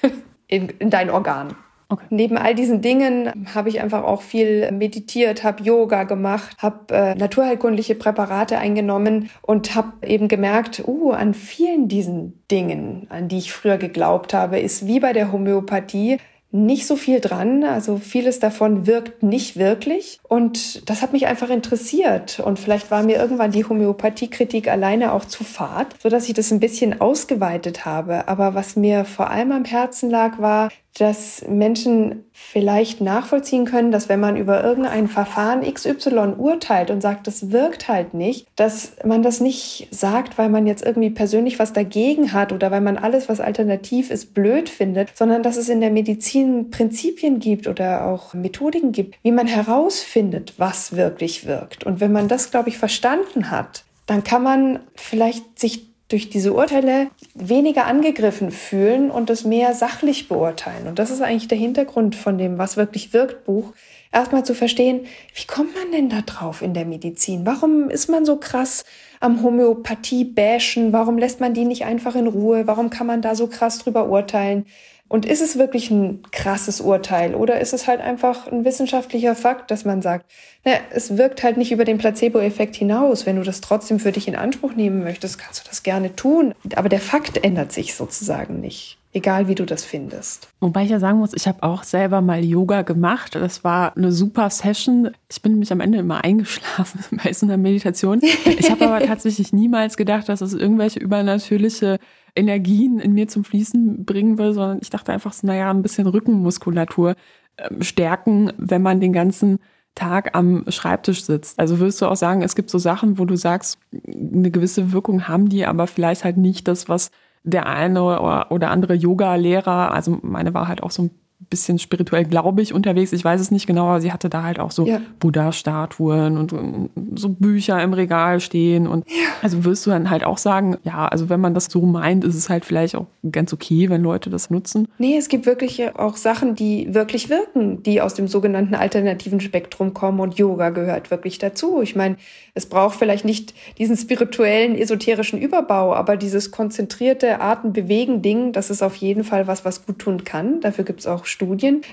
[0.48, 1.56] in, in deinen Organen.
[1.92, 2.06] Okay.
[2.12, 7.16] Neben all diesen Dingen habe ich einfach auch viel meditiert, habe Yoga gemacht, habe äh,
[7.16, 13.52] naturheilkundliche Präparate eingenommen und habe eben gemerkt, uh, an vielen diesen Dingen, an die ich
[13.52, 16.20] früher geglaubt habe, ist wie bei der Homöopathie
[16.52, 17.64] nicht so viel dran.
[17.64, 20.20] Also vieles davon wirkt nicht wirklich.
[20.28, 22.40] Und das hat mich einfach interessiert.
[22.40, 26.52] Und vielleicht war mir irgendwann die Homöopathiekritik alleine auch zu fad, so dass ich das
[26.52, 28.28] ein bisschen ausgeweitet habe.
[28.28, 34.10] Aber was mir vor allem am Herzen lag, war, dass Menschen vielleicht nachvollziehen können, dass
[34.10, 39.22] wenn man über irgendein Verfahren XY urteilt und sagt, das wirkt halt nicht, dass man
[39.24, 43.30] das nicht sagt, weil man jetzt irgendwie persönlich was dagegen hat oder weil man alles,
[43.30, 48.34] was alternativ ist, blöd findet, sondern dass es in der Medizin Prinzipien gibt oder auch
[48.34, 51.86] Methodiken gibt, wie man herausfindet, was wirklich wirkt.
[51.86, 56.54] Und wenn man das, glaube ich, verstanden hat, dann kann man vielleicht sich durch diese
[56.54, 60.88] Urteile weniger angegriffen fühlen und es mehr sachlich beurteilen.
[60.88, 63.74] Und das ist eigentlich der Hintergrund von dem Was wirklich wirkt Buch.
[64.12, 65.02] Erstmal zu verstehen,
[65.36, 67.46] wie kommt man denn da drauf in der Medizin?
[67.46, 68.84] Warum ist man so krass
[69.20, 70.94] am Homöopathie bashen?
[70.94, 72.66] Warum lässt man die nicht einfach in Ruhe?
[72.66, 74.66] Warum kann man da so krass drüber urteilen?
[75.10, 79.72] Und ist es wirklich ein krasses Urteil oder ist es halt einfach ein wissenschaftlicher Fakt,
[79.72, 80.32] dass man sagt,
[80.64, 83.26] na, es wirkt halt nicht über den Placebo-Effekt hinaus.
[83.26, 86.54] Wenn du das trotzdem für dich in Anspruch nehmen möchtest, kannst du das gerne tun.
[86.76, 88.99] Aber der Fakt ändert sich sozusagen nicht.
[89.12, 90.50] Egal wie du das findest.
[90.60, 93.34] Wobei ich ja sagen muss, ich habe auch selber mal Yoga gemacht.
[93.34, 95.10] Das war eine super Session.
[95.32, 98.22] Ich bin nämlich am Ende immer eingeschlafen bei so einer Meditation.
[98.22, 101.98] Ich habe aber tatsächlich niemals gedacht, dass es irgendwelche übernatürliche
[102.36, 106.06] Energien in mir zum Fließen bringen will, sondern ich dachte einfach so, naja, ein bisschen
[106.06, 107.16] Rückenmuskulatur
[107.58, 109.58] ähm, stärken, wenn man den ganzen
[109.96, 111.58] Tag am Schreibtisch sitzt.
[111.60, 115.28] Also würdest du auch sagen, es gibt so Sachen, wo du sagst, eine gewisse Wirkung
[115.28, 117.10] haben die, aber vielleicht halt nicht das, was
[117.44, 121.12] der eine oder andere Yoga-Lehrer, also meine war halt auch so ein
[121.50, 123.12] bisschen spirituell, glaube ich, unterwegs.
[123.12, 125.02] Ich weiß es nicht genau, aber sie hatte da halt auch so ja.
[125.20, 128.88] Buddha-Statuen und, so Bücher im Regal stehen.
[128.88, 129.16] Und ja.
[129.42, 132.36] also wirst du dann halt auch sagen, ja, also wenn man das so meint, ist
[132.36, 134.88] es halt vielleicht auch ganz okay, wenn Leute das nutzen.
[135.00, 139.94] Nee, es gibt wirklich auch Sachen, die wirklich wirken, die aus dem sogenannten alternativen Spektrum
[139.94, 141.82] kommen und Yoga gehört wirklich dazu.
[141.82, 142.18] Ich meine,
[142.54, 148.96] es braucht vielleicht nicht diesen spirituellen, esoterischen Überbau, aber dieses konzentrierte Atem-Bewegen-Ding, das ist auf
[148.96, 150.62] jeden Fall was, was gut tun kann.
[150.62, 151.39] Dafür gibt es auch Studien.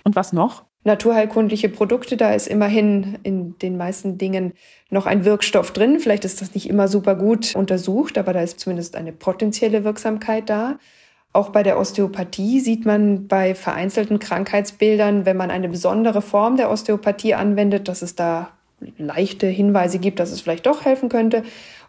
[0.05, 0.65] Und was noch?
[0.85, 4.53] Naturheilkundliche Produkte, da ist immerhin in den meisten Dingen
[4.89, 5.99] noch ein Wirkstoff drin.
[5.99, 10.49] Vielleicht ist das nicht immer super gut untersucht, aber da ist zumindest eine potenzielle Wirksamkeit
[10.49, 10.79] da.
[11.33, 16.71] Auch bei der Osteopathie sieht man bei vereinzelten Krankheitsbildern, wenn man eine besondere Form der
[16.71, 18.53] Osteopathie anwendet, dass es da
[18.97, 21.43] leichte Hinweise gibt, dass es vielleicht doch helfen könnte.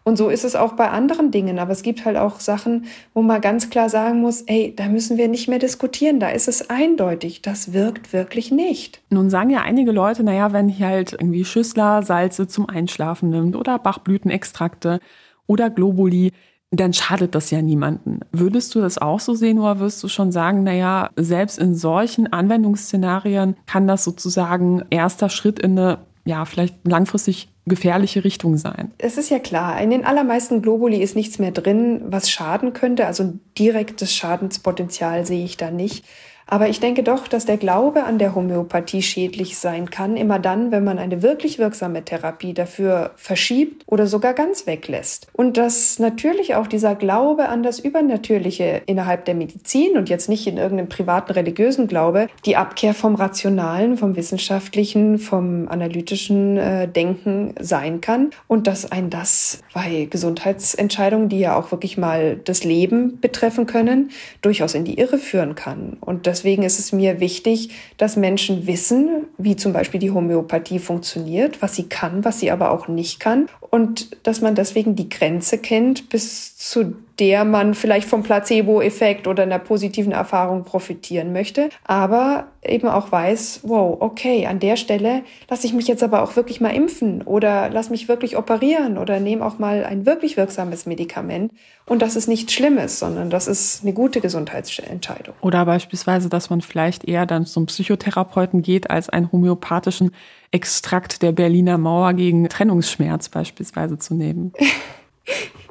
[0.07, 1.59] Und so ist es auch bei anderen Dingen.
[1.59, 5.17] Aber es gibt halt auch Sachen, wo man ganz klar sagen muss, ey, da müssen
[5.17, 6.21] wir nicht mehr diskutieren.
[6.21, 7.41] Da ist es eindeutig.
[7.41, 9.01] Das wirkt wirklich nicht.
[9.09, 13.57] Nun sagen ja einige Leute, naja, wenn ich halt irgendwie Schüssler Salze zum Einschlafen nimmt
[13.57, 15.01] oder Bachblütenextrakte
[15.45, 16.31] oder Globuli,
[16.71, 18.21] dann schadet das ja niemanden.
[18.31, 22.31] Würdest du das auch so sehen oder wirst du schon sagen, naja, selbst in solchen
[22.31, 28.91] Anwendungsszenarien kann das sozusagen erster Schritt in eine, ja, vielleicht langfristig gefährliche Richtung sein.
[28.97, 33.05] Es ist ja klar, in den allermeisten Globuli ist nichts mehr drin, was schaden könnte.
[33.05, 36.05] Also ein direktes Schadenspotenzial sehe ich da nicht.
[36.47, 40.71] Aber ich denke doch, dass der Glaube an der Homöopathie schädlich sein kann, immer dann,
[40.71, 45.27] wenn man eine wirklich wirksame Therapie dafür verschiebt oder sogar ganz weglässt.
[45.33, 50.47] Und dass natürlich auch dieser Glaube an das Übernatürliche innerhalb der Medizin und jetzt nicht
[50.47, 57.55] in irgendeinem privaten religiösen Glaube, die Abkehr vom Rationalen, vom Wissenschaftlichen, vom analytischen äh, Denken
[57.59, 63.19] sein kann und dass ein das bei Gesundheitsentscheidungen, die ja auch wirklich mal das Leben
[63.19, 65.97] betreffen können, durchaus in die Irre führen kann.
[65.99, 70.79] Und das deswegen ist es mir wichtig, dass Menschen wissen, wie zum Beispiel die Homöopathie
[70.79, 73.47] funktioniert, was sie kann, was sie aber auch nicht kann.
[73.69, 79.43] Und dass man deswegen die Grenze kennt, bis zu der man vielleicht vom Placebo-Effekt oder
[79.43, 85.67] einer positiven Erfahrung profitieren möchte, aber eben auch weiß, wow, okay, an der Stelle lasse
[85.67, 89.45] ich mich jetzt aber auch wirklich mal impfen oder lass mich wirklich operieren oder nehme
[89.45, 91.51] auch mal ein wirklich wirksames Medikament
[91.85, 95.35] und das ist nichts Schlimmes, sondern das ist eine gute Gesundheitsentscheidung.
[95.41, 100.09] Oder beispielsweise, dass man vielleicht eher dann zum Psychotherapeuten geht, als einen homöopathischen
[100.49, 104.53] Extrakt der Berliner Mauer gegen Trennungsschmerz beispielsweise zu nehmen.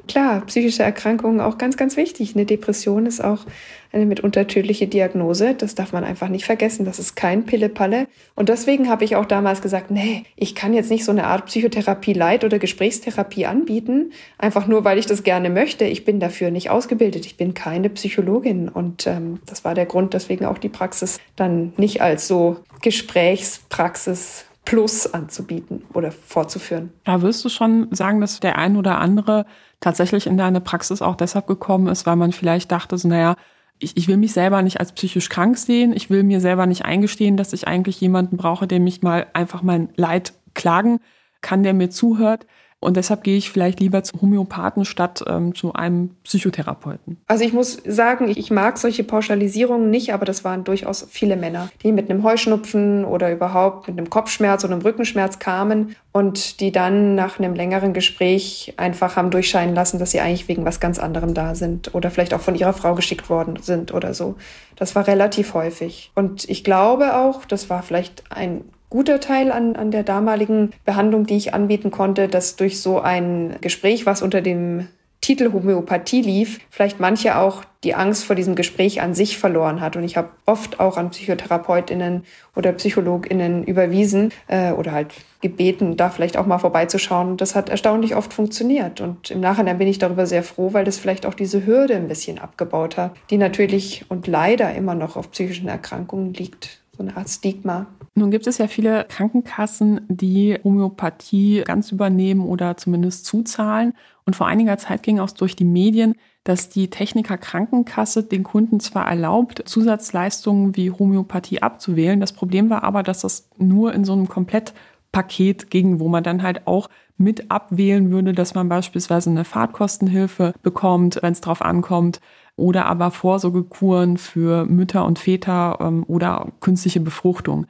[0.07, 2.33] Klar, psychische Erkrankungen auch ganz, ganz wichtig.
[2.33, 3.45] Eine Depression ist auch
[3.91, 5.53] eine mitunter tödliche Diagnose.
[5.53, 6.85] Das darf man einfach nicht vergessen.
[6.85, 8.07] Das ist kein Pille-Palle.
[8.35, 11.47] Und deswegen habe ich auch damals gesagt, nee, ich kann jetzt nicht so eine Art
[11.47, 14.11] Psychotherapie Leid oder Gesprächstherapie anbieten.
[14.37, 15.85] Einfach nur, weil ich das gerne möchte.
[15.85, 17.25] Ich bin dafür nicht ausgebildet.
[17.25, 18.69] Ich bin keine Psychologin.
[18.69, 24.46] Und ähm, das war der Grund, deswegen auch die Praxis dann nicht als so Gesprächspraxis
[24.67, 26.91] Plus anzubieten oder vorzuführen.
[27.05, 29.45] Da wirst du schon sagen, dass der ein oder andere
[29.79, 33.35] tatsächlich in deine Praxis auch deshalb gekommen ist, weil man vielleicht dachte, so, naja,
[33.79, 36.83] ich, ich will mich selber nicht als psychisch krank sehen, ich will mir selber nicht
[36.83, 40.99] eingestehen, dass ich eigentlich jemanden brauche, der mich mal einfach mein Leid klagen
[41.41, 42.45] kann, der mir zuhört.
[42.87, 47.17] Und deshalb gehe ich vielleicht lieber zu Homöopathen statt ähm, zu einem Psychotherapeuten.
[47.27, 51.67] Also ich muss sagen, ich mag solche Pauschalisierungen nicht, aber das waren durchaus viele Männer,
[51.83, 56.71] die mit einem Heuschnupfen oder überhaupt mit einem Kopfschmerz oder einem Rückenschmerz kamen und die
[56.71, 60.97] dann nach einem längeren Gespräch einfach haben durchscheinen lassen, dass sie eigentlich wegen was ganz
[60.97, 64.37] anderem da sind oder vielleicht auch von ihrer Frau geschickt worden sind oder so.
[64.77, 66.11] Das war relativ häufig.
[66.15, 71.25] Und ich glaube auch, das war vielleicht ein guter Teil an, an der damaligen Behandlung,
[71.25, 74.87] die ich anbieten konnte, dass durch so ein Gespräch, was unter dem
[75.19, 79.95] Titel Homöopathie lief, vielleicht manche auch die Angst vor diesem Gespräch an sich verloren hat.
[79.95, 82.23] Und ich habe oft auch an Psychotherapeutinnen
[82.55, 87.35] oder Psychologinnen überwiesen äh, oder halt gebeten, da vielleicht auch mal vorbeizuschauen.
[87.35, 89.01] Das hat erstaunlich oft funktioniert.
[89.01, 92.07] Und im Nachhinein bin ich darüber sehr froh, weil das vielleicht auch diese Hürde ein
[92.07, 96.79] bisschen abgebaut hat, die natürlich und leider immer noch auf psychischen Erkrankungen liegt.
[96.95, 97.87] So eine Art Stigma.
[98.17, 103.93] Nun gibt es ja viele Krankenkassen, die Homöopathie ganz übernehmen oder zumindest zuzahlen.
[104.25, 108.79] Und vor einiger Zeit ging auch durch die Medien, dass die Techniker Krankenkasse den Kunden
[108.79, 112.19] zwar erlaubt, Zusatzleistungen wie Homöopathie abzuwählen.
[112.19, 116.41] Das Problem war aber, dass das nur in so einem Komplettpaket ging, wo man dann
[116.41, 122.19] halt auch mit abwählen würde, dass man beispielsweise eine Fahrtkostenhilfe bekommt, wenn es drauf ankommt,
[122.55, 127.67] oder aber Vorsorgekuren für Mütter und Väter ähm, oder künstliche Befruchtung.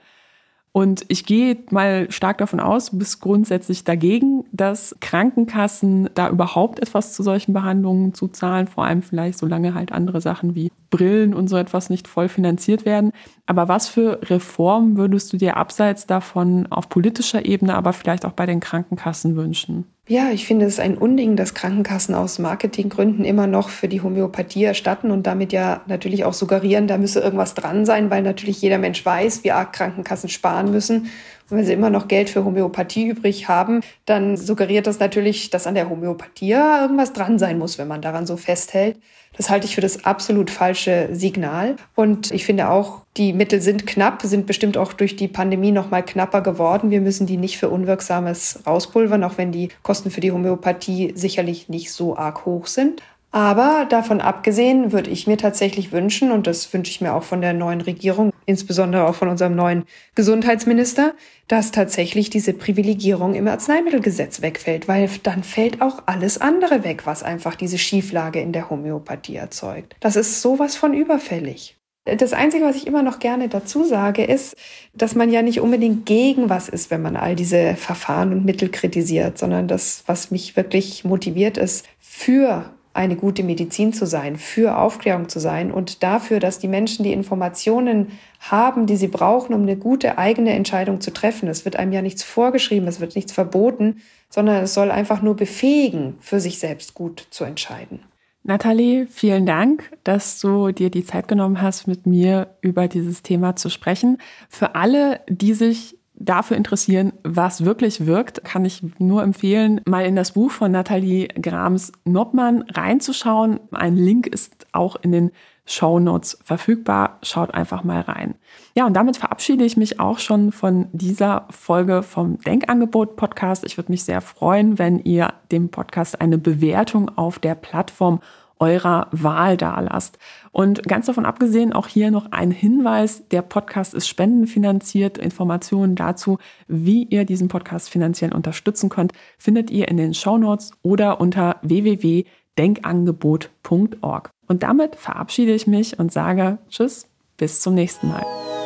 [0.72, 6.80] Und ich gehe mal stark davon aus, du bist grundsätzlich dagegen, dass Krankenkassen da überhaupt
[6.80, 11.34] etwas zu solchen Behandlungen zu zahlen, vor allem vielleicht solange halt andere Sachen wie Brillen
[11.34, 13.12] und so etwas nicht voll finanziert werden.
[13.48, 18.34] Aber was für Reformen würdest du dir abseits davon auf politischer Ebene, aber vielleicht auch
[18.34, 19.86] bei den Krankenkassen wünschen?
[20.10, 24.64] Ja, ich finde es ein Unding, dass Krankenkassen aus Marketinggründen immer noch für die Homöopathie
[24.64, 28.78] erstatten und damit ja natürlich auch suggerieren, da müsse irgendwas dran sein, weil natürlich jeder
[28.78, 31.10] Mensch weiß, wie arg Krankenkassen sparen müssen.
[31.50, 35.76] Wenn sie immer noch Geld für Homöopathie übrig haben, dann suggeriert das natürlich, dass an
[35.76, 38.98] der Homöopathie irgendwas dran sein muss, wenn man daran so festhält.
[39.38, 41.76] Das halte ich für das absolut falsche Signal.
[41.96, 45.90] Und ich finde auch, die Mittel sind knapp, sind bestimmt auch durch die Pandemie noch
[45.90, 46.92] mal knapper geworden.
[46.92, 51.70] Wir müssen die nicht für Unwirksames rauspulvern, auch wenn die Kosten für die Homöopathie sicherlich
[51.70, 53.02] nicht so arg hoch sind.
[53.38, 57.40] Aber davon abgesehen würde ich mir tatsächlich wünschen, und das wünsche ich mir auch von
[57.40, 59.84] der neuen Regierung, insbesondere auch von unserem neuen
[60.16, 61.14] Gesundheitsminister,
[61.48, 67.22] dass tatsächlich diese Privilegierung im Arzneimittelgesetz wegfällt, weil dann fällt auch alles andere weg, was
[67.22, 69.96] einfach diese Schieflage in der Homöopathie erzeugt.
[70.00, 71.78] Das ist sowas von überfällig.
[72.06, 74.56] Das Einzige, was ich immer noch gerne dazu sage, ist,
[74.96, 78.70] dass man ja nicht unbedingt gegen was ist, wenn man all diese Verfahren und Mittel
[78.70, 84.78] kritisiert, sondern das, was mich wirklich motiviert, ist für eine gute Medizin zu sein, für
[84.78, 88.08] Aufklärung zu sein und dafür, dass die Menschen die Informationen
[88.40, 91.48] haben, die sie brauchen, um eine gute eigene Entscheidung zu treffen.
[91.48, 95.36] Es wird einem ja nichts vorgeschrieben, es wird nichts verboten, sondern es soll einfach nur
[95.36, 98.00] befähigen, für sich selbst gut zu entscheiden.
[98.44, 103.56] Nathalie, vielen Dank, dass du dir die Zeit genommen hast, mit mir über dieses Thema
[103.58, 104.20] zu sprechen.
[104.50, 110.16] Für alle, die sich dafür interessieren, was wirklich wirkt, kann ich nur empfehlen, mal in
[110.16, 113.60] das Buch von Nathalie Grams-Noppmann reinzuschauen.
[113.72, 115.32] Ein Link ist auch in den
[115.66, 117.20] Show Notes verfügbar.
[117.22, 118.36] Schaut einfach mal rein.
[118.74, 123.66] Ja, und damit verabschiede ich mich auch schon von dieser Folge vom Denkangebot Podcast.
[123.66, 128.22] Ich würde mich sehr freuen, wenn ihr dem Podcast eine Bewertung auf der Plattform
[128.60, 130.18] eurer Wahl dalasst.
[130.52, 135.18] Und ganz davon abgesehen, auch hier noch ein Hinweis, der Podcast ist spendenfinanziert.
[135.18, 136.38] Informationen dazu,
[136.68, 141.58] wie ihr diesen Podcast finanziell unterstützen könnt, findet ihr in den Show Notes oder unter
[141.62, 144.30] www.denkangebot.org.
[144.48, 148.57] Und damit verabschiede ich mich und sage Tschüss, bis zum nächsten Mal.